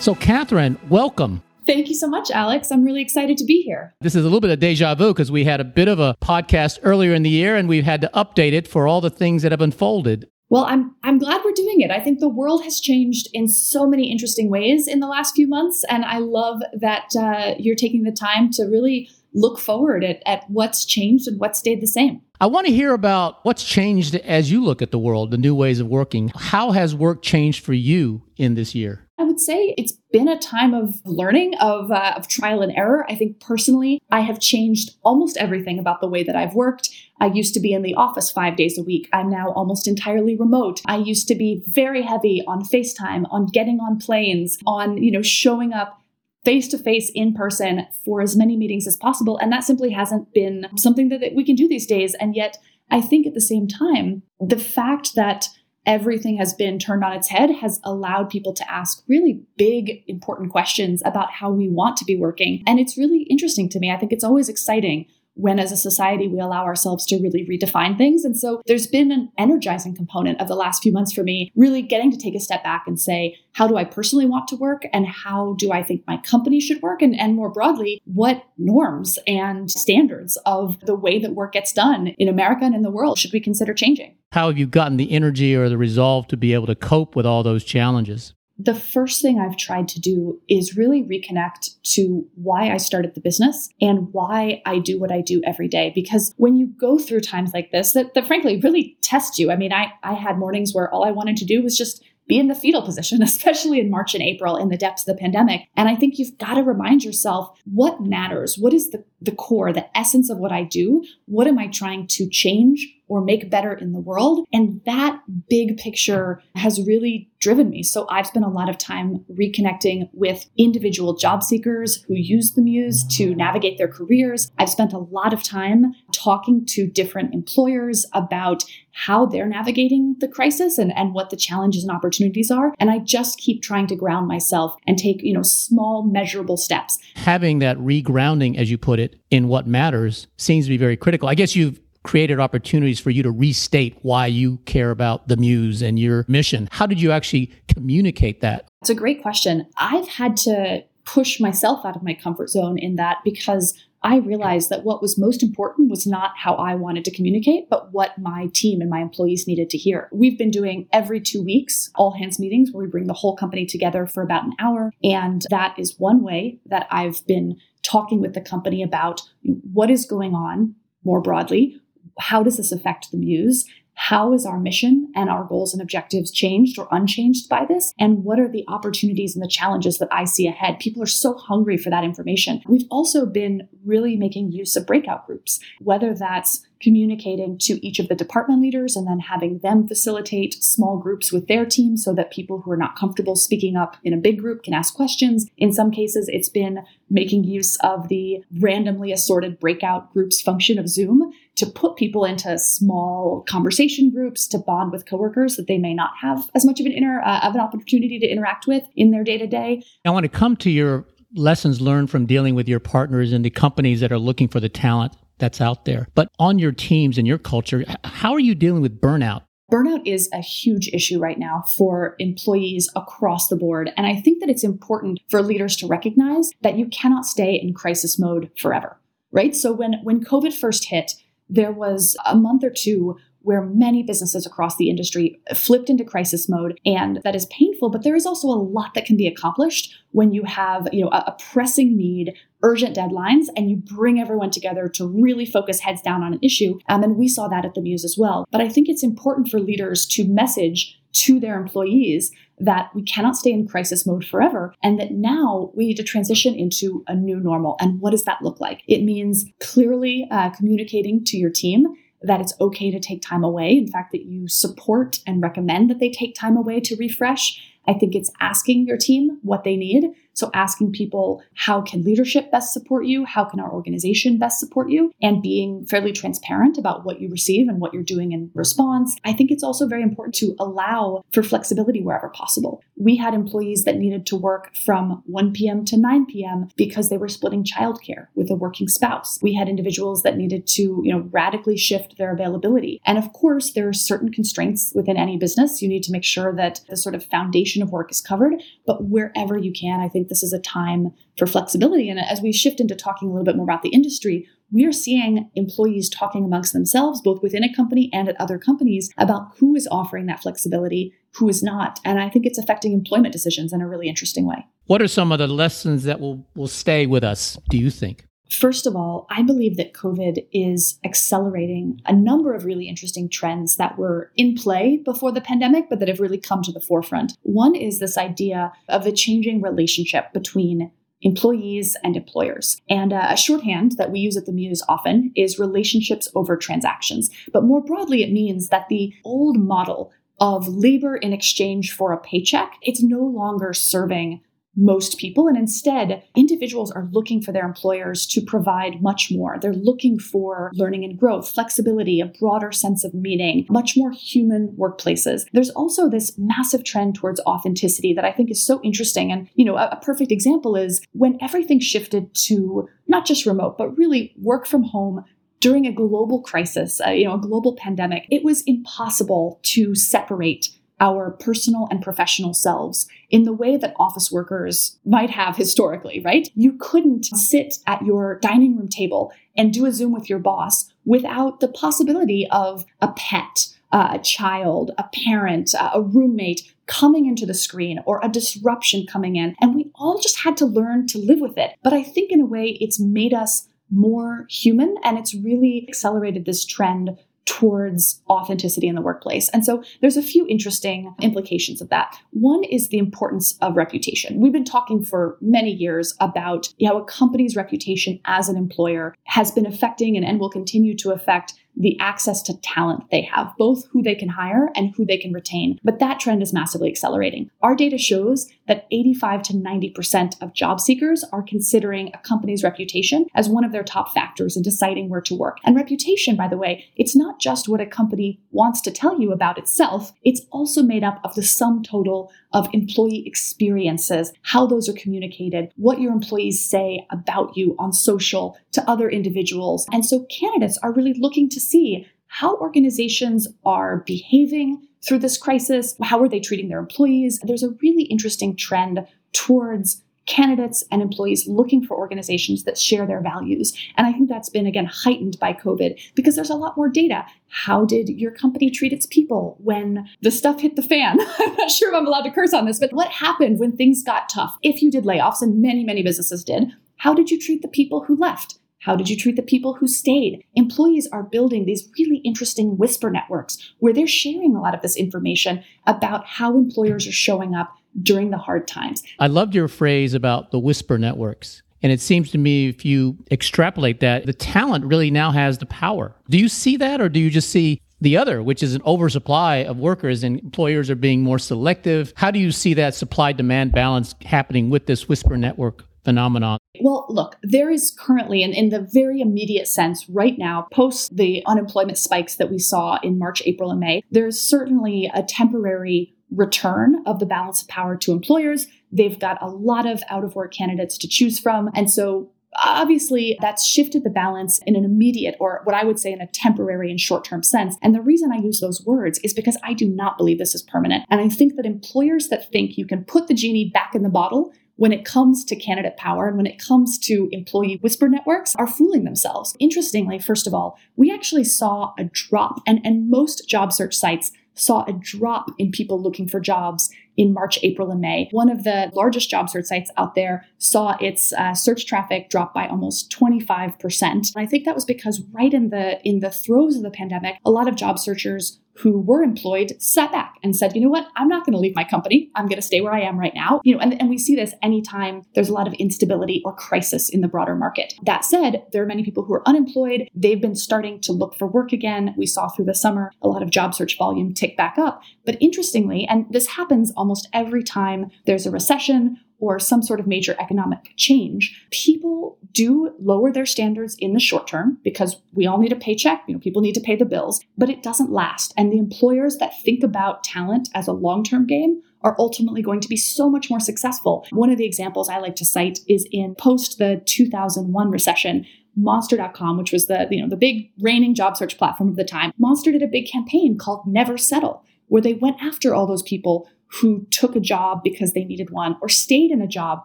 So, 0.00 0.14
Kathryn, 0.14 0.78
welcome. 0.88 1.42
Thank 1.66 1.88
you 1.88 1.94
so 1.94 2.08
much, 2.08 2.30
Alex. 2.30 2.72
I'm 2.72 2.84
really 2.84 3.02
excited 3.02 3.36
to 3.36 3.44
be 3.44 3.60
here. 3.60 3.92
This 4.00 4.14
is 4.14 4.22
a 4.22 4.24
little 4.24 4.40
bit 4.40 4.50
of 4.50 4.58
deja 4.58 4.94
vu 4.94 5.12
because 5.12 5.30
we 5.30 5.44
had 5.44 5.60
a 5.60 5.64
bit 5.64 5.88
of 5.88 6.00
a 6.00 6.16
podcast 6.22 6.78
earlier 6.82 7.12
in 7.12 7.22
the 7.22 7.28
year 7.28 7.54
and 7.54 7.68
we've 7.68 7.84
had 7.84 8.00
to 8.00 8.10
update 8.14 8.54
it 8.54 8.66
for 8.66 8.88
all 8.88 9.02
the 9.02 9.10
things 9.10 9.42
that 9.42 9.52
have 9.52 9.60
unfolded. 9.60 10.26
Well, 10.48 10.64
I'm 10.64 10.96
I'm 11.02 11.18
glad 11.18 11.42
we're 11.44 11.52
doing 11.52 11.82
it. 11.82 11.90
I 11.90 12.00
think 12.00 12.18
the 12.18 12.30
world 12.30 12.64
has 12.64 12.80
changed 12.80 13.28
in 13.34 13.46
so 13.46 13.86
many 13.86 14.10
interesting 14.10 14.48
ways 14.48 14.88
in 14.88 15.00
the 15.00 15.06
last 15.06 15.34
few 15.34 15.46
months, 15.46 15.84
and 15.90 16.04
I 16.04 16.18
love 16.18 16.62
that 16.80 17.14
uh, 17.14 17.54
you're 17.58 17.76
taking 17.76 18.02
the 18.04 18.10
time 18.10 18.50
to 18.52 18.64
really 18.64 19.10
look 19.34 19.60
forward 19.60 20.02
at, 20.02 20.22
at 20.26 20.44
what's 20.48 20.86
changed 20.86 21.28
and 21.28 21.38
what 21.38 21.56
stayed 21.56 21.82
the 21.82 21.86
same. 21.86 22.22
I 22.40 22.46
want 22.46 22.66
to 22.66 22.72
hear 22.72 22.94
about 22.94 23.44
what's 23.44 23.62
changed 23.62 24.14
as 24.14 24.50
you 24.50 24.64
look 24.64 24.80
at 24.80 24.90
the 24.90 24.98
world, 24.98 25.30
the 25.30 25.36
new 25.36 25.54
ways 25.54 25.78
of 25.78 25.88
working. 25.88 26.32
How 26.34 26.70
has 26.70 26.94
work 26.94 27.22
changed 27.22 27.62
for 27.62 27.74
you 27.74 28.22
in 28.38 28.54
this 28.54 28.74
year? 28.74 29.06
I 29.20 29.24
would 29.24 29.38
say 29.38 29.74
it's 29.76 29.92
been 30.12 30.28
a 30.28 30.38
time 30.38 30.72
of 30.72 30.98
learning, 31.04 31.54
of, 31.60 31.92
uh, 31.92 32.14
of 32.16 32.26
trial 32.26 32.62
and 32.62 32.74
error. 32.74 33.04
I 33.06 33.14
think 33.14 33.38
personally, 33.38 34.00
I 34.10 34.20
have 34.20 34.40
changed 34.40 34.96
almost 35.02 35.36
everything 35.36 35.78
about 35.78 36.00
the 36.00 36.08
way 36.08 36.22
that 36.22 36.34
I've 36.34 36.54
worked. 36.54 36.88
I 37.20 37.26
used 37.26 37.52
to 37.52 37.60
be 37.60 37.74
in 37.74 37.82
the 37.82 37.94
office 37.94 38.30
five 38.30 38.56
days 38.56 38.78
a 38.78 38.82
week. 38.82 39.10
I'm 39.12 39.28
now 39.28 39.50
almost 39.50 39.86
entirely 39.86 40.36
remote. 40.36 40.80
I 40.86 40.96
used 40.96 41.28
to 41.28 41.34
be 41.34 41.62
very 41.66 42.00
heavy 42.00 42.42
on 42.48 42.64
FaceTime, 42.64 43.26
on 43.30 43.44
getting 43.48 43.78
on 43.78 43.98
planes, 43.98 44.56
on, 44.66 44.96
you 44.96 45.10
know, 45.10 45.20
showing 45.20 45.74
up 45.74 46.00
face 46.42 46.68
to 46.68 46.78
face 46.78 47.10
in 47.14 47.34
person 47.34 47.86
for 48.02 48.22
as 48.22 48.34
many 48.34 48.56
meetings 48.56 48.86
as 48.86 48.96
possible. 48.96 49.36
And 49.36 49.52
that 49.52 49.64
simply 49.64 49.90
hasn't 49.90 50.32
been 50.32 50.66
something 50.78 51.10
that, 51.10 51.20
that 51.20 51.34
we 51.34 51.44
can 51.44 51.56
do 51.56 51.68
these 51.68 51.86
days. 51.86 52.14
And 52.14 52.34
yet, 52.34 52.56
I 52.90 53.02
think 53.02 53.26
at 53.26 53.34
the 53.34 53.40
same 53.42 53.68
time, 53.68 54.22
the 54.40 54.58
fact 54.58 55.14
that 55.14 55.48
everything 55.86 56.36
has 56.36 56.52
been 56.54 56.78
turned 56.78 57.04
on 57.04 57.12
its 57.12 57.28
head 57.28 57.50
has 57.50 57.80
allowed 57.84 58.30
people 58.30 58.52
to 58.54 58.70
ask 58.70 59.02
really 59.08 59.42
big, 59.56 60.02
important 60.06 60.50
questions 60.50 61.02
about 61.04 61.30
how 61.32 61.50
we 61.50 61.68
want 61.68 61.96
to 61.96 62.04
be 62.04 62.16
working. 62.16 62.62
And 62.66 62.78
it's 62.78 62.98
really 62.98 63.22
interesting 63.22 63.68
to 63.70 63.78
me. 63.78 63.90
I 63.90 63.96
think 63.96 64.12
it's 64.12 64.24
always 64.24 64.48
exciting 64.48 65.06
when 65.34 65.58
as 65.58 65.72
a 65.72 65.76
society 65.76 66.28
we 66.28 66.40
allow 66.40 66.64
ourselves 66.64 67.06
to 67.06 67.16
really 67.16 67.46
redefine 67.48 67.96
things. 67.96 68.24
And 68.24 68.36
so 68.36 68.60
there's 68.66 68.86
been 68.86 69.10
an 69.10 69.30
energizing 69.38 69.94
component 69.94 70.40
of 70.40 70.48
the 70.48 70.54
last 70.54 70.82
few 70.82 70.92
months 70.92 71.12
for 71.12 71.22
me, 71.22 71.52
really 71.54 71.82
getting 71.82 72.10
to 72.10 72.18
take 72.18 72.34
a 72.34 72.40
step 72.40 72.62
back 72.62 72.84
and 72.86 73.00
say, 73.00 73.36
how 73.52 73.66
do 73.66 73.76
I 73.76 73.84
personally 73.84 74.26
want 74.26 74.48
to 74.48 74.56
work 74.56 74.84
and 74.92 75.06
how 75.06 75.54
do 75.58 75.72
I 75.72 75.82
think 75.82 76.04
my 76.06 76.18
company 76.18 76.60
should 76.60 76.82
work? 76.82 77.02
And, 77.02 77.18
and 77.18 77.34
more 77.34 77.50
broadly, 77.50 78.00
what 78.04 78.44
norms 78.58 79.18
and 79.26 79.70
standards 79.70 80.36
of 80.46 80.78
the 80.80 80.94
way 80.94 81.18
that 81.18 81.34
work 81.34 81.52
gets 81.52 81.72
done 81.72 82.08
in 82.18 82.28
America 82.28 82.64
and 82.64 82.74
in 82.74 82.82
the 82.82 82.90
world 82.90 83.18
should 83.18 83.32
we 83.32 83.40
consider 83.40 83.74
changing? 83.74 84.16
How 84.32 84.46
have 84.46 84.58
you 84.58 84.66
gotten 84.66 84.96
the 84.96 85.10
energy 85.10 85.56
or 85.56 85.68
the 85.68 85.78
resolve 85.78 86.28
to 86.28 86.36
be 86.36 86.54
able 86.54 86.66
to 86.66 86.76
cope 86.76 87.16
with 87.16 87.26
all 87.26 87.42
those 87.42 87.64
challenges? 87.64 88.34
The 88.62 88.74
first 88.74 89.22
thing 89.22 89.38
I've 89.38 89.56
tried 89.56 89.88
to 89.88 90.00
do 90.00 90.40
is 90.48 90.76
really 90.76 91.02
reconnect 91.02 91.80
to 91.94 92.26
why 92.34 92.70
I 92.70 92.76
started 92.76 93.14
the 93.14 93.20
business 93.20 93.70
and 93.80 94.12
why 94.12 94.60
I 94.66 94.78
do 94.80 95.00
what 95.00 95.10
I 95.10 95.22
do 95.22 95.40
every 95.46 95.66
day. 95.66 95.92
Because 95.94 96.34
when 96.36 96.56
you 96.56 96.66
go 96.66 96.98
through 96.98 97.20
times 97.20 97.52
like 97.54 97.70
this, 97.70 97.92
that, 97.92 98.12
that 98.14 98.26
frankly 98.26 98.60
really 98.60 98.98
test 99.00 99.38
you. 99.38 99.50
I 99.50 99.56
mean, 99.56 99.72
I, 99.72 99.92
I 100.02 100.12
had 100.12 100.38
mornings 100.38 100.74
where 100.74 100.92
all 100.92 101.04
I 101.04 101.10
wanted 101.10 101.38
to 101.38 101.46
do 101.46 101.62
was 101.62 101.76
just 101.76 102.04
be 102.26 102.38
in 102.38 102.48
the 102.48 102.54
fetal 102.54 102.82
position, 102.82 103.22
especially 103.22 103.80
in 103.80 103.90
March 103.90 104.14
and 104.14 104.22
April 104.22 104.56
in 104.56 104.68
the 104.68 104.76
depths 104.76 105.08
of 105.08 105.16
the 105.16 105.20
pandemic. 105.20 105.62
And 105.76 105.88
I 105.88 105.96
think 105.96 106.18
you've 106.18 106.36
got 106.36 106.54
to 106.54 106.62
remind 106.62 107.02
yourself 107.02 107.58
what 107.64 108.02
matters, 108.02 108.58
what 108.58 108.74
is 108.74 108.90
the, 108.90 109.02
the 109.22 109.32
core, 109.32 109.72
the 109.72 109.96
essence 109.96 110.28
of 110.28 110.38
what 110.38 110.52
I 110.52 110.64
do, 110.64 111.02
what 111.24 111.46
am 111.46 111.58
I 111.58 111.68
trying 111.68 112.06
to 112.08 112.28
change 112.28 112.86
or 113.10 113.20
make 113.20 113.50
better 113.50 113.74
in 113.74 113.92
the 113.92 113.98
world. 113.98 114.46
And 114.52 114.80
that 114.86 115.20
big 115.50 115.76
picture 115.76 116.40
has 116.54 116.80
really 116.86 117.28
driven 117.40 117.68
me. 117.68 117.82
So 117.82 118.06
I've 118.08 118.28
spent 118.28 118.44
a 118.44 118.48
lot 118.48 118.68
of 118.68 118.78
time 118.78 119.24
reconnecting 119.32 120.08
with 120.12 120.46
individual 120.56 121.16
job 121.16 121.42
seekers 121.42 122.04
who 122.06 122.14
use 122.14 122.52
the 122.52 122.62
Muse 122.62 123.04
to 123.16 123.34
navigate 123.34 123.78
their 123.78 123.88
careers. 123.88 124.50
I've 124.58 124.68
spent 124.68 124.92
a 124.92 124.98
lot 124.98 125.32
of 125.32 125.42
time 125.42 125.92
talking 126.14 126.64
to 126.66 126.86
different 126.86 127.34
employers 127.34 128.06
about 128.12 128.64
how 128.92 129.26
they're 129.26 129.46
navigating 129.46 130.16
the 130.20 130.28
crisis 130.28 130.78
and, 130.78 130.96
and 130.96 131.12
what 131.12 131.30
the 131.30 131.36
challenges 131.36 131.82
and 131.82 131.90
opportunities 131.90 132.50
are. 132.50 132.74
And 132.78 132.90
I 132.90 132.98
just 132.98 133.38
keep 133.38 133.62
trying 133.62 133.88
to 133.88 133.96
ground 133.96 134.28
myself 134.28 134.76
and 134.86 134.96
take, 134.96 135.22
you 135.22 135.32
know, 135.32 135.42
small 135.42 136.04
measurable 136.04 136.56
steps. 136.56 136.98
Having 137.16 137.58
that 137.60 137.76
regrounding, 137.78 138.56
as 138.56 138.70
you 138.70 138.78
put 138.78 139.00
it, 139.00 139.16
in 139.30 139.48
what 139.48 139.66
matters 139.66 140.28
seems 140.36 140.66
to 140.66 140.70
be 140.70 140.76
very 140.76 140.96
critical. 140.96 141.28
I 141.28 141.34
guess 141.34 141.56
you've 141.56 141.80
created 142.02 142.40
opportunities 142.40 142.98
for 142.98 143.10
you 143.10 143.22
to 143.22 143.30
restate 143.30 143.98
why 144.02 144.26
you 144.26 144.58
care 144.64 144.90
about 144.90 145.28
the 145.28 145.36
muse 145.36 145.82
and 145.82 145.98
your 145.98 146.24
mission. 146.28 146.68
How 146.72 146.86
did 146.86 147.00
you 147.00 147.10
actually 147.10 147.52
communicate 147.68 148.40
that? 148.40 148.68
It's 148.80 148.90
a 148.90 148.94
great 148.94 149.22
question. 149.22 149.66
I've 149.76 150.08
had 150.08 150.36
to 150.38 150.84
push 151.04 151.40
myself 151.40 151.84
out 151.84 151.96
of 151.96 152.02
my 152.02 152.14
comfort 152.14 152.50
zone 152.50 152.78
in 152.78 152.96
that 152.96 153.18
because 153.24 153.74
I 154.02 154.16
realized 154.16 154.70
that 154.70 154.84
what 154.84 155.02
was 155.02 155.18
most 155.18 155.42
important 155.42 155.90
was 155.90 156.06
not 156.06 156.32
how 156.36 156.54
I 156.54 156.74
wanted 156.74 157.04
to 157.04 157.14
communicate, 157.14 157.68
but 157.68 157.92
what 157.92 158.16
my 158.18 158.48
team 158.54 158.80
and 158.80 158.88
my 158.88 159.00
employees 159.00 159.46
needed 159.46 159.68
to 159.70 159.78
hear. 159.78 160.08
We've 160.10 160.38
been 160.38 160.50
doing 160.50 160.88
every 160.92 161.20
two 161.20 161.42
weeks 161.42 161.90
all 161.96 162.12
hands 162.12 162.38
meetings 162.38 162.70
where 162.72 162.84
we 162.84 162.90
bring 162.90 163.08
the 163.08 163.12
whole 163.12 163.36
company 163.36 163.66
together 163.66 164.06
for 164.06 164.22
about 164.22 164.44
an 164.44 164.54
hour. 164.58 164.92
And 165.04 165.44
that 165.50 165.78
is 165.78 165.98
one 165.98 166.22
way 166.22 166.60
that 166.66 166.86
I've 166.90 167.26
been 167.26 167.58
talking 167.82 168.20
with 168.20 168.32
the 168.32 168.40
company 168.40 168.82
about 168.82 169.20
what 169.42 169.90
is 169.90 170.06
going 170.06 170.34
on 170.34 170.74
more 171.04 171.20
broadly, 171.20 171.78
how 172.20 172.42
does 172.42 172.56
this 172.56 172.72
affect 172.72 173.10
the 173.10 173.16
muse? 173.16 173.66
How 173.94 174.32
is 174.32 174.46
our 174.46 174.58
mission 174.58 175.12
and 175.14 175.28
our 175.28 175.44
goals 175.44 175.74
and 175.74 175.82
objectives 175.82 176.30
changed 176.30 176.78
or 176.78 176.88
unchanged 176.90 177.50
by 177.50 177.66
this? 177.66 177.92
And 177.98 178.24
what 178.24 178.40
are 178.40 178.48
the 178.48 178.64
opportunities 178.66 179.36
and 179.36 179.44
the 179.44 179.48
challenges 179.48 179.98
that 179.98 180.08
I 180.10 180.24
see 180.24 180.46
ahead? 180.46 180.78
People 180.78 181.02
are 181.02 181.06
so 181.06 181.34
hungry 181.34 181.76
for 181.76 181.90
that 181.90 182.02
information. 182.02 182.62
We've 182.66 182.86
also 182.90 183.26
been 183.26 183.68
really 183.84 184.16
making 184.16 184.52
use 184.52 184.74
of 184.74 184.86
breakout 184.86 185.26
groups, 185.26 185.60
whether 185.80 186.14
that's 186.14 186.66
communicating 186.80 187.58
to 187.58 187.86
each 187.86 187.98
of 187.98 188.08
the 188.08 188.14
department 188.14 188.62
leaders 188.62 188.96
and 188.96 189.06
then 189.06 189.20
having 189.20 189.58
them 189.58 189.86
facilitate 189.86 190.54
small 190.64 190.96
groups 190.96 191.30
with 191.30 191.46
their 191.46 191.66
team 191.66 191.96
so 191.96 192.14
that 192.14 192.32
people 192.32 192.62
who 192.62 192.70
are 192.70 192.76
not 192.76 192.96
comfortable 192.96 193.36
speaking 193.36 193.76
up 193.76 193.98
in 194.02 194.14
a 194.14 194.16
big 194.16 194.38
group 194.38 194.62
can 194.62 194.72
ask 194.72 194.94
questions. 194.94 195.46
In 195.58 195.74
some 195.74 195.90
cases, 195.90 196.28
it's 196.32 196.48
been 196.48 196.82
making 197.10 197.44
use 197.44 197.76
of 197.80 198.08
the 198.08 198.42
randomly 198.60 199.12
assorted 199.12 199.60
breakout 199.60 200.10
groups 200.14 200.40
function 200.40 200.78
of 200.78 200.88
Zoom 200.88 201.32
to 201.60 201.66
put 201.66 201.96
people 201.96 202.24
into 202.24 202.58
small 202.58 203.44
conversation 203.48 204.10
groups 204.10 204.46
to 204.48 204.58
bond 204.58 204.92
with 204.92 205.06
coworkers 205.06 205.56
that 205.56 205.66
they 205.66 205.78
may 205.78 205.94
not 205.94 206.10
have 206.20 206.50
as 206.54 206.66
much 206.66 206.80
of 206.80 206.86
an 206.86 206.92
inner 206.92 207.22
uh, 207.22 207.40
of 207.40 207.54
an 207.54 207.60
opportunity 207.60 208.18
to 208.18 208.26
interact 208.26 208.66
with 208.66 208.84
in 208.96 209.10
their 209.10 209.24
day 209.24 209.38
to 209.38 209.46
day. 209.46 209.82
I 210.04 210.10
want 210.10 210.24
to 210.24 210.28
come 210.28 210.56
to 210.58 210.70
your 210.70 211.06
lessons 211.34 211.80
learned 211.80 212.10
from 212.10 212.26
dealing 212.26 212.54
with 212.54 212.68
your 212.68 212.80
partners 212.80 213.32
and 213.32 213.44
the 213.44 213.50
companies 213.50 214.00
that 214.00 214.10
are 214.10 214.18
looking 214.18 214.48
for 214.48 214.60
the 214.60 214.68
talent 214.68 215.16
that's 215.38 215.60
out 215.60 215.84
there. 215.84 216.08
But 216.14 216.28
on 216.38 216.58
your 216.58 216.72
teams 216.72 217.18
and 217.18 217.26
your 217.26 217.38
culture, 217.38 217.84
how 218.04 218.32
are 218.32 218.40
you 218.40 218.54
dealing 218.54 218.82
with 218.82 219.00
burnout? 219.00 219.42
Burnout 219.70 220.02
is 220.04 220.28
a 220.32 220.40
huge 220.40 220.88
issue 220.92 221.20
right 221.20 221.38
now 221.38 221.62
for 221.76 222.16
employees 222.18 222.90
across 222.96 223.48
the 223.48 223.56
board. 223.56 223.92
And 223.96 224.06
I 224.06 224.16
think 224.16 224.40
that 224.40 224.50
it's 224.50 224.64
important 224.64 225.20
for 225.30 225.42
leaders 225.42 225.76
to 225.76 225.86
recognize 225.86 226.50
that 226.62 226.76
you 226.76 226.86
cannot 226.86 227.24
stay 227.24 227.54
in 227.54 227.72
crisis 227.72 228.18
mode 228.18 228.50
forever, 228.58 228.98
right? 229.30 229.54
So 229.54 229.72
when, 229.72 230.00
when 230.02 230.24
COVID 230.24 230.52
first 230.52 230.86
hit, 230.86 231.12
there 231.50 231.72
was 231.72 232.16
a 232.24 232.36
month 232.36 232.64
or 232.64 232.70
two 232.70 233.16
where 233.42 233.62
many 233.62 234.02
businesses 234.02 234.44
across 234.44 234.76
the 234.76 234.90
industry 234.90 235.40
flipped 235.54 235.88
into 235.88 236.04
crisis 236.04 236.48
mode 236.48 236.78
and 236.84 237.20
that 237.24 237.34
is 237.34 237.46
painful 237.46 237.88
but 237.90 238.04
there 238.04 238.14
is 238.14 238.26
also 238.26 238.48
a 238.48 238.50
lot 238.50 238.92
that 238.94 239.06
can 239.06 239.16
be 239.16 239.26
accomplished 239.26 239.94
when 240.12 240.32
you 240.32 240.44
have 240.44 240.88
you 240.92 241.02
know 241.02 241.10
a, 241.10 241.24
a, 241.26 241.36
pressing 241.52 241.96
need 241.96 242.34
urgent 242.62 242.94
deadlines 242.94 243.46
and 243.56 243.70
you 243.70 243.76
bring 243.76 244.20
everyone 244.20 244.50
together 244.50 244.88
to 244.88 245.06
really 245.06 245.46
focus 245.46 245.80
heads 245.80 246.02
down 246.02 246.22
on 246.22 246.34
an 246.34 246.38
issue 246.42 246.78
um, 246.88 247.02
and 247.02 247.16
we 247.16 247.28
saw 247.28 247.48
that 247.48 247.64
at 247.64 247.74
the 247.74 247.80
muse 247.80 248.04
as 248.04 248.16
well. 248.18 248.46
But 248.50 248.60
i 248.60 248.68
think 248.68 248.88
it's 248.88 249.02
important 249.02 249.48
for 249.48 249.58
leaders 249.58 250.06
to 250.08 250.24
message 250.28 251.00
to 251.12 251.40
their 251.40 251.58
employees 251.58 252.30
that 252.60 252.90
we 252.94 253.02
cannot 253.02 253.36
stay 253.36 253.50
in 253.50 253.66
crisis 253.66 254.06
mode 254.06 254.24
forever 254.24 254.74
and 254.82 255.00
that 255.00 255.12
now 255.12 255.70
we 255.74 255.86
need 255.86 255.96
to 255.96 256.02
transition 256.02 256.54
into 256.54 257.02
a 257.08 257.14
new 257.14 257.40
normal. 257.40 257.76
And 257.80 258.00
what 258.00 258.10
does 258.10 258.24
that 258.24 258.42
look 258.42 258.60
like? 258.60 258.82
It 258.86 259.02
means 259.02 259.46
clearly 259.60 260.28
uh, 260.30 260.50
communicating 260.50 261.24
to 261.24 261.36
your 261.38 261.50
team 261.50 261.86
that 262.22 262.40
it's 262.40 262.54
okay 262.60 262.90
to 262.90 263.00
take 263.00 263.22
time 263.22 263.42
away. 263.42 263.76
In 263.78 263.88
fact, 263.88 264.12
that 264.12 264.26
you 264.26 264.46
support 264.46 265.20
and 265.26 265.42
recommend 265.42 265.88
that 265.90 266.00
they 266.00 266.10
take 266.10 266.34
time 266.34 266.56
away 266.56 266.80
to 266.80 266.96
refresh. 266.96 267.58
I 267.88 267.94
think 267.94 268.14
it's 268.14 268.30
asking 268.40 268.86
your 268.86 268.98
team 268.98 269.38
what 269.42 269.64
they 269.64 269.76
need 269.76 270.04
so 270.40 270.50
asking 270.54 270.92
people, 270.92 271.42
how 271.54 271.80
can 271.80 272.02
leadership 272.02 272.50
best 272.50 272.72
support 272.72 273.06
you? 273.06 273.24
How 273.24 273.44
can 273.44 273.60
our 273.60 273.70
organization 273.70 274.38
best 274.38 274.58
support 274.58 274.90
you? 274.90 275.12
And 275.22 275.42
being 275.42 275.86
fairly 275.86 276.12
transparent 276.12 276.78
about 276.78 277.04
what 277.04 277.20
you 277.20 277.28
receive 277.28 277.68
and 277.68 277.80
what 277.80 277.94
you're 277.94 278.02
doing 278.02 278.32
in 278.32 278.50
response. 278.54 279.16
I 279.24 279.32
think 279.32 279.50
it's 279.50 279.62
also 279.62 279.86
very 279.86 280.02
important 280.02 280.34
to 280.36 280.56
allow 280.58 281.24
for 281.32 281.42
flexibility 281.42 282.02
wherever 282.02 282.30
possible. 282.30 282.82
We 282.96 283.16
had 283.16 283.34
employees 283.34 283.84
that 283.84 283.96
needed 283.96 284.26
to 284.26 284.36
work 284.36 284.74
from 284.74 285.22
1 285.26 285.52
p.m. 285.52 285.84
to 285.86 285.96
9 285.96 286.26
p.m. 286.26 286.68
because 286.76 287.08
they 287.08 287.18
were 287.18 287.28
splitting 287.28 287.64
childcare 287.64 288.26
with 288.34 288.50
a 288.50 288.54
working 288.54 288.88
spouse. 288.88 289.38
We 289.42 289.54
had 289.54 289.68
individuals 289.68 290.22
that 290.22 290.36
needed 290.36 290.66
to, 290.68 290.82
you 290.82 291.12
know, 291.12 291.28
radically 291.30 291.76
shift 291.76 292.16
their 292.16 292.32
availability. 292.32 293.00
And 293.04 293.18
of 293.18 293.32
course, 293.32 293.72
there 293.72 293.88
are 293.88 293.92
certain 293.92 294.32
constraints 294.32 294.92
within 294.94 295.16
any 295.16 295.36
business. 295.36 295.82
You 295.82 295.88
need 295.88 296.02
to 296.04 296.12
make 296.12 296.24
sure 296.24 296.54
that 296.56 296.80
the 296.88 296.96
sort 296.96 297.14
of 297.14 297.24
foundation 297.24 297.82
of 297.82 297.90
work 297.90 298.10
is 298.10 298.20
covered, 298.20 298.54
but 298.86 299.04
wherever 299.04 299.58
you 299.58 299.72
can, 299.72 300.00
I 300.00 300.08
think 300.08 300.28
this 300.30 300.42
is 300.42 300.54
a 300.54 300.58
time 300.58 301.12
for 301.36 301.46
flexibility. 301.46 302.08
And 302.08 302.18
as 302.18 302.40
we 302.40 302.52
shift 302.52 302.80
into 302.80 302.94
talking 302.94 303.28
a 303.28 303.32
little 303.32 303.44
bit 303.44 303.56
more 303.56 303.64
about 303.64 303.82
the 303.82 303.90
industry, 303.90 304.48
we 304.72 304.86
are 304.86 304.92
seeing 304.92 305.50
employees 305.54 306.08
talking 306.08 306.44
amongst 306.44 306.72
themselves, 306.72 307.20
both 307.20 307.42
within 307.42 307.64
a 307.64 307.74
company 307.74 308.08
and 308.12 308.28
at 308.28 308.40
other 308.40 308.58
companies, 308.58 309.10
about 309.18 309.50
who 309.58 309.76
is 309.76 309.88
offering 309.90 310.26
that 310.26 310.40
flexibility, 310.40 311.12
who 311.34 311.48
is 311.48 311.62
not. 311.62 312.00
And 312.04 312.20
I 312.20 312.30
think 312.30 312.46
it's 312.46 312.58
affecting 312.58 312.92
employment 312.92 313.32
decisions 313.32 313.72
in 313.72 313.82
a 313.82 313.88
really 313.88 314.08
interesting 314.08 314.46
way. 314.46 314.66
What 314.86 315.02
are 315.02 315.08
some 315.08 315.32
of 315.32 315.38
the 315.38 315.46
lessons 315.46 316.04
that 316.04 316.20
will, 316.20 316.46
will 316.54 316.68
stay 316.68 317.06
with 317.06 317.24
us, 317.24 317.58
do 317.68 317.76
you 317.78 317.90
think? 317.90 318.24
First 318.50 318.86
of 318.86 318.96
all, 318.96 319.26
I 319.30 319.42
believe 319.42 319.76
that 319.76 319.92
COVID 319.92 320.44
is 320.52 320.98
accelerating 321.04 322.00
a 322.04 322.12
number 322.12 322.52
of 322.52 322.64
really 322.64 322.88
interesting 322.88 323.28
trends 323.28 323.76
that 323.76 323.96
were 323.96 324.32
in 324.36 324.54
play 324.54 324.96
before 324.98 325.30
the 325.30 325.40
pandemic, 325.40 325.88
but 325.88 326.00
that 326.00 326.08
have 326.08 326.20
really 326.20 326.38
come 326.38 326.62
to 326.62 326.72
the 326.72 326.80
forefront. 326.80 327.36
One 327.42 327.76
is 327.76 328.00
this 328.00 328.18
idea 328.18 328.72
of 328.88 329.04
the 329.04 329.12
changing 329.12 329.62
relationship 329.62 330.32
between 330.32 330.90
employees 331.22 331.96
and 332.02 332.16
employers. 332.16 332.80
And 332.88 333.12
uh, 333.12 333.26
a 333.28 333.36
shorthand 333.36 333.92
that 333.98 334.10
we 334.10 334.20
use 334.20 334.36
at 334.36 334.46
the 334.46 334.52
Muse 334.52 334.82
often 334.88 335.32
is 335.36 335.58
relationships 335.58 336.28
over 336.34 336.56
transactions. 336.56 337.30
But 337.52 337.64
more 337.64 337.82
broadly, 337.82 338.22
it 338.22 338.32
means 338.32 338.68
that 338.70 338.88
the 338.88 339.12
old 339.24 339.58
model 339.58 340.12
of 340.40 340.66
labor 340.66 341.16
in 341.16 341.32
exchange 341.32 341.92
for 341.92 342.12
a 342.12 342.18
paycheck, 342.18 342.78
it's 342.82 343.02
no 343.02 343.20
longer 343.20 343.74
serving 343.74 344.40
most 344.76 345.18
people. 345.18 345.48
And 345.48 345.56
instead, 345.56 346.24
individuals 346.36 346.90
are 346.90 347.08
looking 347.12 347.42
for 347.42 347.52
their 347.52 347.64
employers 347.66 348.26
to 348.28 348.40
provide 348.40 349.02
much 349.02 349.30
more. 349.30 349.58
They're 349.60 349.72
looking 349.72 350.18
for 350.18 350.70
learning 350.74 351.04
and 351.04 351.18
growth, 351.18 351.50
flexibility, 351.50 352.20
a 352.20 352.26
broader 352.26 352.72
sense 352.72 353.04
of 353.04 353.14
meaning, 353.14 353.66
much 353.68 353.94
more 353.96 354.12
human 354.12 354.74
workplaces. 354.78 355.46
There's 355.52 355.70
also 355.70 356.08
this 356.08 356.36
massive 356.38 356.84
trend 356.84 357.16
towards 357.16 357.40
authenticity 357.40 358.14
that 358.14 358.24
I 358.24 358.32
think 358.32 358.50
is 358.50 358.62
so 358.62 358.80
interesting. 358.82 359.32
And, 359.32 359.48
you 359.54 359.64
know, 359.64 359.76
a, 359.76 359.88
a 359.92 360.00
perfect 360.02 360.32
example 360.32 360.76
is 360.76 361.00
when 361.12 361.38
everything 361.40 361.80
shifted 361.80 362.34
to 362.34 362.88
not 363.08 363.26
just 363.26 363.46
remote, 363.46 363.76
but 363.76 363.96
really 363.96 364.34
work 364.38 364.66
from 364.66 364.84
home 364.84 365.24
during 365.60 365.86
a 365.86 365.92
global 365.92 366.40
crisis, 366.40 367.00
uh, 367.06 367.10
you 367.10 367.24
know, 367.24 367.34
a 367.34 367.40
global 367.40 367.76
pandemic, 367.76 368.26
it 368.30 368.42
was 368.42 368.62
impossible 368.62 369.60
to 369.62 369.94
separate 369.94 370.70
our 371.00 371.30
personal 371.30 371.88
and 371.90 372.02
professional 372.02 372.54
selves 372.54 373.08
in 373.30 373.44
the 373.44 373.52
way 373.52 373.76
that 373.76 373.94
office 373.98 374.30
workers 374.30 374.98
might 375.04 375.30
have 375.30 375.56
historically, 375.56 376.20
right? 376.20 376.48
You 376.54 376.74
couldn't 376.78 377.24
sit 377.24 377.78
at 377.86 378.04
your 378.04 378.38
dining 378.40 378.76
room 378.76 378.88
table 378.88 379.32
and 379.56 379.72
do 379.72 379.86
a 379.86 379.92
Zoom 379.92 380.12
with 380.12 380.28
your 380.28 380.38
boss 380.38 380.92
without 381.04 381.60
the 381.60 381.68
possibility 381.68 382.46
of 382.50 382.84
a 383.00 383.08
pet, 383.12 383.68
uh, 383.92 384.10
a 384.12 384.18
child, 384.18 384.92
a 384.98 385.04
parent, 385.04 385.74
uh, 385.74 385.90
a 385.94 386.02
roommate 386.02 386.72
coming 386.86 387.26
into 387.26 387.46
the 387.46 387.54
screen 387.54 388.00
or 388.04 388.20
a 388.22 388.28
disruption 388.28 389.06
coming 389.06 389.36
in. 389.36 389.54
And 389.60 389.74
we 389.74 389.90
all 389.94 390.20
just 390.20 390.40
had 390.40 390.56
to 390.58 390.66
learn 390.66 391.06
to 391.08 391.18
live 391.18 391.40
with 391.40 391.56
it. 391.56 391.72
But 391.82 391.92
I 391.92 392.02
think 392.02 392.30
in 392.30 392.40
a 392.40 392.46
way, 392.46 392.76
it's 392.80 393.00
made 393.00 393.32
us 393.32 393.68
more 393.90 394.46
human 394.48 394.94
and 395.02 395.18
it's 395.18 395.34
really 395.34 395.84
accelerated 395.88 396.44
this 396.44 396.64
trend 396.64 397.18
towards 397.46 398.22
authenticity 398.28 398.88
in 398.88 398.94
the 398.94 399.02
workplace. 399.02 399.48
And 399.50 399.64
so 399.64 399.82
there's 400.00 400.16
a 400.16 400.22
few 400.22 400.46
interesting 400.46 401.14
implications 401.20 401.80
of 401.80 401.88
that. 401.90 402.16
One 402.30 402.64
is 402.64 402.88
the 402.88 402.98
importance 402.98 403.58
of 403.60 403.76
reputation. 403.76 404.40
We've 404.40 404.52
been 404.52 404.64
talking 404.64 405.02
for 405.04 405.36
many 405.40 405.72
years 405.72 406.14
about 406.20 406.72
how 406.84 406.98
a 406.98 407.04
company's 407.04 407.56
reputation 407.56 408.20
as 408.24 408.48
an 408.48 408.56
employer 408.56 409.14
has 409.24 409.50
been 409.50 409.66
affecting 409.66 410.16
and, 410.16 410.24
and 410.24 410.38
will 410.38 410.50
continue 410.50 410.96
to 410.98 411.10
affect 411.10 411.54
the 411.80 411.98
access 411.98 412.42
to 412.42 412.60
talent 412.60 413.04
they 413.10 413.22
have, 413.22 413.52
both 413.58 413.86
who 413.90 414.02
they 414.02 414.14
can 414.14 414.28
hire 414.28 414.70
and 414.76 414.94
who 414.94 415.04
they 415.04 415.16
can 415.16 415.32
retain. 415.32 415.80
But 415.82 415.98
that 415.98 416.20
trend 416.20 416.42
is 416.42 416.52
massively 416.52 416.90
accelerating. 416.90 417.50
Our 417.62 417.74
data 417.74 417.98
shows 417.98 418.48
that 418.68 418.86
85 418.92 419.42
to 419.44 419.52
90% 419.54 420.40
of 420.42 420.54
job 420.54 420.80
seekers 420.80 421.24
are 421.32 421.42
considering 421.42 422.10
a 422.12 422.18
company's 422.18 422.62
reputation 422.62 423.26
as 423.34 423.48
one 423.48 423.64
of 423.64 423.72
their 423.72 423.82
top 423.82 424.12
factors 424.12 424.56
in 424.56 424.62
deciding 424.62 425.08
where 425.08 425.22
to 425.22 425.34
work. 425.34 425.56
And 425.64 425.74
reputation, 425.74 426.36
by 426.36 426.48
the 426.48 426.58
way, 426.58 426.84
it's 426.96 427.16
not 427.16 427.40
just 427.40 427.68
what 427.68 427.80
a 427.80 427.86
company 427.86 428.38
wants 428.52 428.80
to 428.82 428.90
tell 428.90 429.20
you 429.20 429.32
about 429.32 429.58
itself, 429.58 430.12
it's 430.22 430.42
also 430.50 430.82
made 430.82 431.02
up 431.02 431.20
of 431.24 431.34
the 431.34 431.42
sum 431.42 431.82
total 431.82 432.30
of 432.52 432.68
employee 432.72 433.26
experiences, 433.26 434.32
how 434.42 434.66
those 434.66 434.88
are 434.88 434.94
communicated, 434.94 435.72
what 435.76 436.00
your 436.00 436.12
employees 436.12 436.64
say 436.64 437.06
about 437.10 437.56
you 437.56 437.76
on 437.78 437.92
social 437.92 438.56
to 438.72 438.88
other 438.90 439.08
individuals. 439.08 439.86
And 439.92 440.04
so 440.04 440.24
candidates 440.24 440.78
are 440.82 440.92
really 440.92 441.14
looking 441.14 441.48
to 441.50 441.60
see 441.60 442.06
how 442.26 442.56
organizations 442.56 443.48
are 443.64 443.98
behaving 444.06 444.86
through 445.06 445.18
this 445.18 445.38
crisis. 445.38 445.96
How 446.02 446.20
are 446.22 446.28
they 446.28 446.40
treating 446.40 446.68
their 446.68 446.78
employees? 446.78 447.40
There's 447.42 447.62
a 447.62 447.74
really 447.82 448.04
interesting 448.04 448.56
trend 448.56 449.06
towards 449.32 450.02
candidates 450.30 450.84
and 450.92 451.02
employees 451.02 451.48
looking 451.48 451.84
for 451.84 451.96
organizations 451.96 452.62
that 452.62 452.78
share 452.78 453.04
their 453.04 453.20
values. 453.20 453.76
And 453.96 454.06
I 454.06 454.12
think 454.12 454.28
that's 454.28 454.48
been, 454.48 454.66
again, 454.66 454.86
heightened 454.86 455.38
by 455.40 455.52
COVID 455.52 456.00
because 456.14 456.36
there's 456.36 456.50
a 456.50 456.54
lot 456.54 456.76
more 456.76 456.88
data. 456.88 457.26
How 457.48 457.84
did 457.84 458.08
your 458.08 458.30
company 458.30 458.70
treat 458.70 458.92
its 458.92 459.06
people 459.06 459.56
when 459.58 460.08
the 460.22 460.30
stuff 460.30 460.60
hit 460.60 460.76
the 460.76 460.82
fan? 460.82 461.18
I'm 461.40 461.56
not 461.56 461.70
sure 461.70 461.90
if 461.90 461.96
I'm 461.96 462.06
allowed 462.06 462.22
to 462.22 462.30
curse 462.30 462.54
on 462.54 462.64
this, 462.64 462.78
but 462.78 462.92
what 462.92 463.08
happened 463.10 463.58
when 463.58 463.76
things 463.76 464.04
got 464.04 464.28
tough? 464.28 464.56
If 464.62 464.82
you 464.82 464.90
did 464.90 465.04
layoffs, 465.04 465.42
and 465.42 465.60
many, 465.60 465.82
many 465.82 466.02
businesses 466.02 466.44
did, 466.44 466.72
how 466.98 467.12
did 467.12 467.30
you 467.30 467.38
treat 467.38 467.62
the 467.62 467.68
people 467.68 468.04
who 468.04 468.16
left? 468.16 468.58
How 468.80 468.96
did 468.96 469.10
you 469.10 469.16
treat 469.16 469.36
the 469.36 469.42
people 469.42 469.74
who 469.74 469.86
stayed? 469.86 470.44
Employees 470.54 471.08
are 471.12 471.22
building 471.22 471.66
these 471.66 471.88
really 471.98 472.18
interesting 472.18 472.78
whisper 472.78 473.10
networks 473.10 473.58
where 473.78 473.92
they're 473.92 474.06
sharing 474.06 474.56
a 474.56 474.60
lot 474.60 474.74
of 474.74 474.80
this 474.80 474.96
information 474.96 475.62
about 475.86 476.24
how 476.24 476.56
employers 476.56 477.06
are 477.06 477.12
showing 477.12 477.54
up 477.54 477.74
during 478.02 478.30
the 478.30 478.38
hard 478.38 478.68
times. 478.68 479.02
I 479.18 479.26
loved 479.26 479.54
your 479.54 479.68
phrase 479.68 480.14
about 480.14 480.50
the 480.50 480.58
whisper 480.58 480.98
networks. 480.98 481.62
And 481.82 481.90
it 481.90 482.00
seems 482.00 482.30
to 482.32 482.38
me, 482.38 482.68
if 482.68 482.84
you 482.84 483.16
extrapolate 483.30 484.00
that, 484.00 484.26
the 484.26 484.34
talent 484.34 484.84
really 484.84 485.10
now 485.10 485.30
has 485.30 485.58
the 485.58 485.66
power. 485.66 486.14
Do 486.28 486.38
you 486.38 486.48
see 486.48 486.76
that, 486.76 487.00
or 487.00 487.08
do 487.08 487.18
you 487.18 487.30
just 487.30 487.48
see 487.48 487.80
the 488.02 488.16
other, 488.16 488.42
which 488.42 488.62
is 488.62 488.74
an 488.74 488.82
oversupply 488.84 489.56
of 489.56 489.78
workers 489.78 490.22
and 490.22 490.38
employers 490.40 490.90
are 490.90 490.94
being 490.94 491.22
more 491.22 491.38
selective? 491.38 492.12
How 492.16 492.30
do 492.30 492.38
you 492.38 492.52
see 492.52 492.74
that 492.74 492.94
supply 492.94 493.32
demand 493.32 493.72
balance 493.72 494.14
happening 494.24 494.68
with 494.68 494.86
this 494.86 495.08
whisper 495.08 495.38
network 495.38 495.84
phenomenon? 496.04 496.58
Well, 496.82 497.06
look, 497.08 497.36
there 497.42 497.70
is 497.70 497.90
currently, 497.90 498.42
and 498.42 498.54
in 498.54 498.70
the 498.70 498.86
very 498.92 499.20
immediate 499.20 499.68
sense, 499.68 500.08
right 500.08 500.38
now, 500.38 500.66
post 500.72 501.16
the 501.16 501.42
unemployment 501.46 501.98
spikes 501.98 502.36
that 502.36 502.50
we 502.50 502.58
saw 502.58 502.98
in 503.02 503.18
March, 503.18 503.42
April, 503.44 503.70
and 503.70 503.80
May, 503.80 504.02
there's 504.10 504.40
certainly 504.40 505.10
a 505.14 505.22
temporary 505.22 506.14
return 506.30 507.02
of 507.06 507.18
the 507.18 507.26
balance 507.26 507.62
of 507.62 507.68
power 507.68 507.96
to 507.96 508.12
employers. 508.12 508.66
They've 508.92 509.18
got 509.18 509.38
a 509.40 509.48
lot 509.48 509.86
of 509.86 510.02
out 510.08 510.24
of 510.24 510.34
work 510.34 510.52
candidates 510.52 510.96
to 510.98 511.08
choose 511.08 511.38
from. 511.38 511.70
And 511.74 511.90
so 511.90 512.30
Obviously, 512.56 513.38
that's 513.40 513.64
shifted 513.64 514.02
the 514.02 514.10
balance 514.10 514.58
in 514.66 514.74
an 514.74 514.84
immediate, 514.84 515.36
or 515.38 515.60
what 515.64 515.76
I 515.76 515.84
would 515.84 516.00
say 516.00 516.12
in 516.12 516.20
a 516.20 516.26
temporary 516.26 516.90
and 516.90 517.00
short 517.00 517.24
term 517.24 517.42
sense. 517.42 517.76
And 517.80 517.94
the 517.94 518.00
reason 518.00 518.32
I 518.32 518.38
use 518.38 518.60
those 518.60 518.84
words 518.84 519.20
is 519.20 519.32
because 519.32 519.56
I 519.62 519.72
do 519.72 519.88
not 519.88 520.18
believe 520.18 520.38
this 520.38 520.54
is 520.54 520.62
permanent. 520.62 521.04
And 521.10 521.20
I 521.20 521.28
think 521.28 521.54
that 521.56 521.64
employers 521.64 522.28
that 522.28 522.50
think 522.50 522.76
you 522.76 522.86
can 522.86 523.04
put 523.04 523.28
the 523.28 523.34
genie 523.34 523.70
back 523.72 523.94
in 523.94 524.02
the 524.02 524.08
bottle 524.08 524.52
when 524.76 524.92
it 524.92 525.04
comes 525.04 525.44
to 525.44 525.54
candidate 525.54 525.96
power 525.98 526.26
and 526.26 526.38
when 526.38 526.46
it 526.46 526.58
comes 526.58 526.98
to 526.98 527.28
employee 527.32 527.78
whisper 527.82 528.08
networks 528.08 528.56
are 528.56 528.66
fooling 528.66 529.04
themselves. 529.04 529.54
Interestingly, 529.60 530.18
first 530.18 530.46
of 530.46 530.54
all, 530.54 530.78
we 530.96 531.12
actually 531.12 531.44
saw 531.44 531.92
a 531.98 532.04
drop, 532.04 532.62
and, 532.66 532.80
and 532.82 533.10
most 533.10 533.48
job 533.48 533.72
search 533.72 533.94
sites 533.94 534.32
saw 534.60 534.84
a 534.84 534.92
drop 534.92 535.50
in 535.58 535.70
people 535.70 536.00
looking 536.00 536.28
for 536.28 536.40
jobs 536.40 536.90
in 537.16 537.32
March, 537.32 537.58
April, 537.62 537.90
and 537.90 538.00
May. 538.00 538.28
One 538.30 538.50
of 538.50 538.64
the 538.64 538.90
largest 538.94 539.28
job 539.28 539.50
search 539.50 539.66
sites 539.66 539.90
out 539.96 540.14
there 540.14 540.46
saw 540.58 540.96
its 541.00 541.32
uh, 541.32 541.54
search 541.54 541.86
traffic 541.86 542.30
drop 542.30 542.54
by 542.54 542.68
almost 542.68 543.10
25%. 543.10 544.02
And 544.02 544.32
I 544.36 544.46
think 544.46 544.64
that 544.64 544.74
was 544.74 544.84
because 544.84 545.22
right 545.32 545.52
in 545.52 545.70
the 545.70 546.00
in 546.02 546.20
the 546.20 546.30
throes 546.30 546.76
of 546.76 546.82
the 546.82 546.90
pandemic, 546.90 547.36
a 547.44 547.50
lot 547.50 547.68
of 547.68 547.74
job 547.74 547.98
searchers 547.98 548.60
who 548.80 548.98
were 548.98 549.22
employed 549.22 549.72
sat 549.78 550.10
back 550.10 550.36
and 550.42 550.56
said, 550.56 550.74
you 550.74 550.80
know 550.80 550.88
what, 550.88 551.06
I'm 551.16 551.28
not 551.28 551.44
going 551.44 551.52
to 551.52 551.58
leave 551.58 551.76
my 551.76 551.84
company. 551.84 552.30
I'm 552.34 552.46
going 552.46 552.56
to 552.56 552.66
stay 552.66 552.80
where 552.80 552.94
I 552.94 553.00
am 553.00 553.18
right 553.18 553.34
now. 553.34 553.60
You 553.62 553.74
know, 553.74 553.80
and, 553.80 554.00
and 554.00 554.08
we 554.08 554.18
see 554.18 554.34
this 554.34 554.54
anytime 554.62 555.22
there's 555.34 555.50
a 555.50 555.52
lot 555.52 555.66
of 555.66 555.74
instability 555.74 556.42
or 556.44 556.54
crisis 556.54 557.08
in 557.08 557.20
the 557.20 557.28
broader 557.28 557.54
market. 557.54 557.94
That 558.04 558.24
said, 558.24 558.64
there 558.72 558.82
are 558.82 558.86
many 558.86 559.04
people 559.04 559.24
who 559.24 559.34
are 559.34 559.46
unemployed. 559.46 560.08
They've 560.14 560.40
been 560.40 560.54
starting 560.54 561.00
to 561.02 561.12
look 561.12 561.34
for 561.36 561.46
work 561.46 561.72
again. 561.72 562.14
We 562.16 562.26
saw 562.26 562.48
through 562.48 562.66
the 562.66 562.74
summer 562.74 563.12
a 563.22 563.28
lot 563.28 563.42
of 563.42 563.50
job 563.50 563.74
search 563.74 563.98
volume 563.98 564.32
tick 564.32 564.56
back 564.56 564.78
up. 564.78 565.02
But 565.26 565.36
interestingly, 565.40 566.06
and 566.08 566.26
this 566.30 566.46
happens 566.46 566.92
almost 566.96 567.28
every 567.32 567.62
time 567.62 568.10
there's 568.24 568.46
a 568.46 568.50
recession 568.50 569.18
or 569.40 569.58
some 569.58 569.82
sort 569.82 570.00
of 570.00 570.06
major 570.06 570.36
economic 570.38 570.92
change, 570.96 571.66
people 571.70 572.38
do 572.52 572.94
lower 573.00 573.32
their 573.32 573.46
standards 573.46 573.96
in 573.98 574.12
the 574.12 574.20
short 574.20 574.46
term 574.46 574.78
because 574.84 575.16
we 575.32 575.46
all 575.46 575.58
need 575.58 575.72
a 575.72 575.76
paycheck, 575.76 576.22
you 576.26 576.34
know, 576.34 576.40
people 576.40 576.62
need 576.62 576.74
to 576.74 576.80
pay 576.80 576.94
the 576.94 577.04
bills, 577.04 577.40
but 577.56 577.70
it 577.70 577.82
doesn't 577.82 578.12
last. 578.12 578.52
And 578.56 578.72
the 578.72 578.78
employers 578.78 579.38
that 579.38 579.60
think 579.62 579.82
about 579.82 580.22
talent 580.22 580.68
as 580.74 580.86
a 580.86 580.92
long-term 580.92 581.46
game 581.46 581.82
are 582.02 582.16
ultimately 582.18 582.62
going 582.62 582.80
to 582.80 582.88
be 582.88 582.96
so 582.96 583.28
much 583.28 583.50
more 583.50 583.60
successful. 583.60 584.26
One 584.30 584.50
of 584.50 584.58
the 584.58 584.64
examples 584.64 585.08
I 585.08 585.18
like 585.18 585.36
to 585.36 585.44
cite 585.44 585.80
is 585.88 586.06
in 586.10 586.34
post 586.34 586.78
the 586.78 587.02
2001 587.06 587.90
recession, 587.90 588.46
monster.com 588.76 589.58
which 589.58 589.72
was 589.72 589.86
the 589.86 590.06
you 590.10 590.22
know 590.22 590.28
the 590.28 590.36
big 590.36 590.70
reigning 590.80 591.12
job 591.12 591.36
search 591.36 591.58
platform 591.58 591.90
of 591.90 591.96
the 591.96 592.04
time 592.04 592.32
monster 592.38 592.70
did 592.70 592.84
a 592.84 592.86
big 592.86 593.04
campaign 593.10 593.58
called 593.58 593.84
never 593.84 594.16
settle 594.16 594.64
where 594.86 595.02
they 595.02 595.12
went 595.12 595.42
after 595.42 595.74
all 595.74 595.88
those 595.88 596.04
people 596.04 596.48
who 596.74 597.06
took 597.10 597.34
a 597.34 597.40
job 597.40 597.82
because 597.82 598.12
they 598.12 598.24
needed 598.24 598.50
one 598.50 598.76
or 598.80 598.88
stayed 598.88 599.30
in 599.30 599.42
a 599.42 599.46
job 599.46 599.82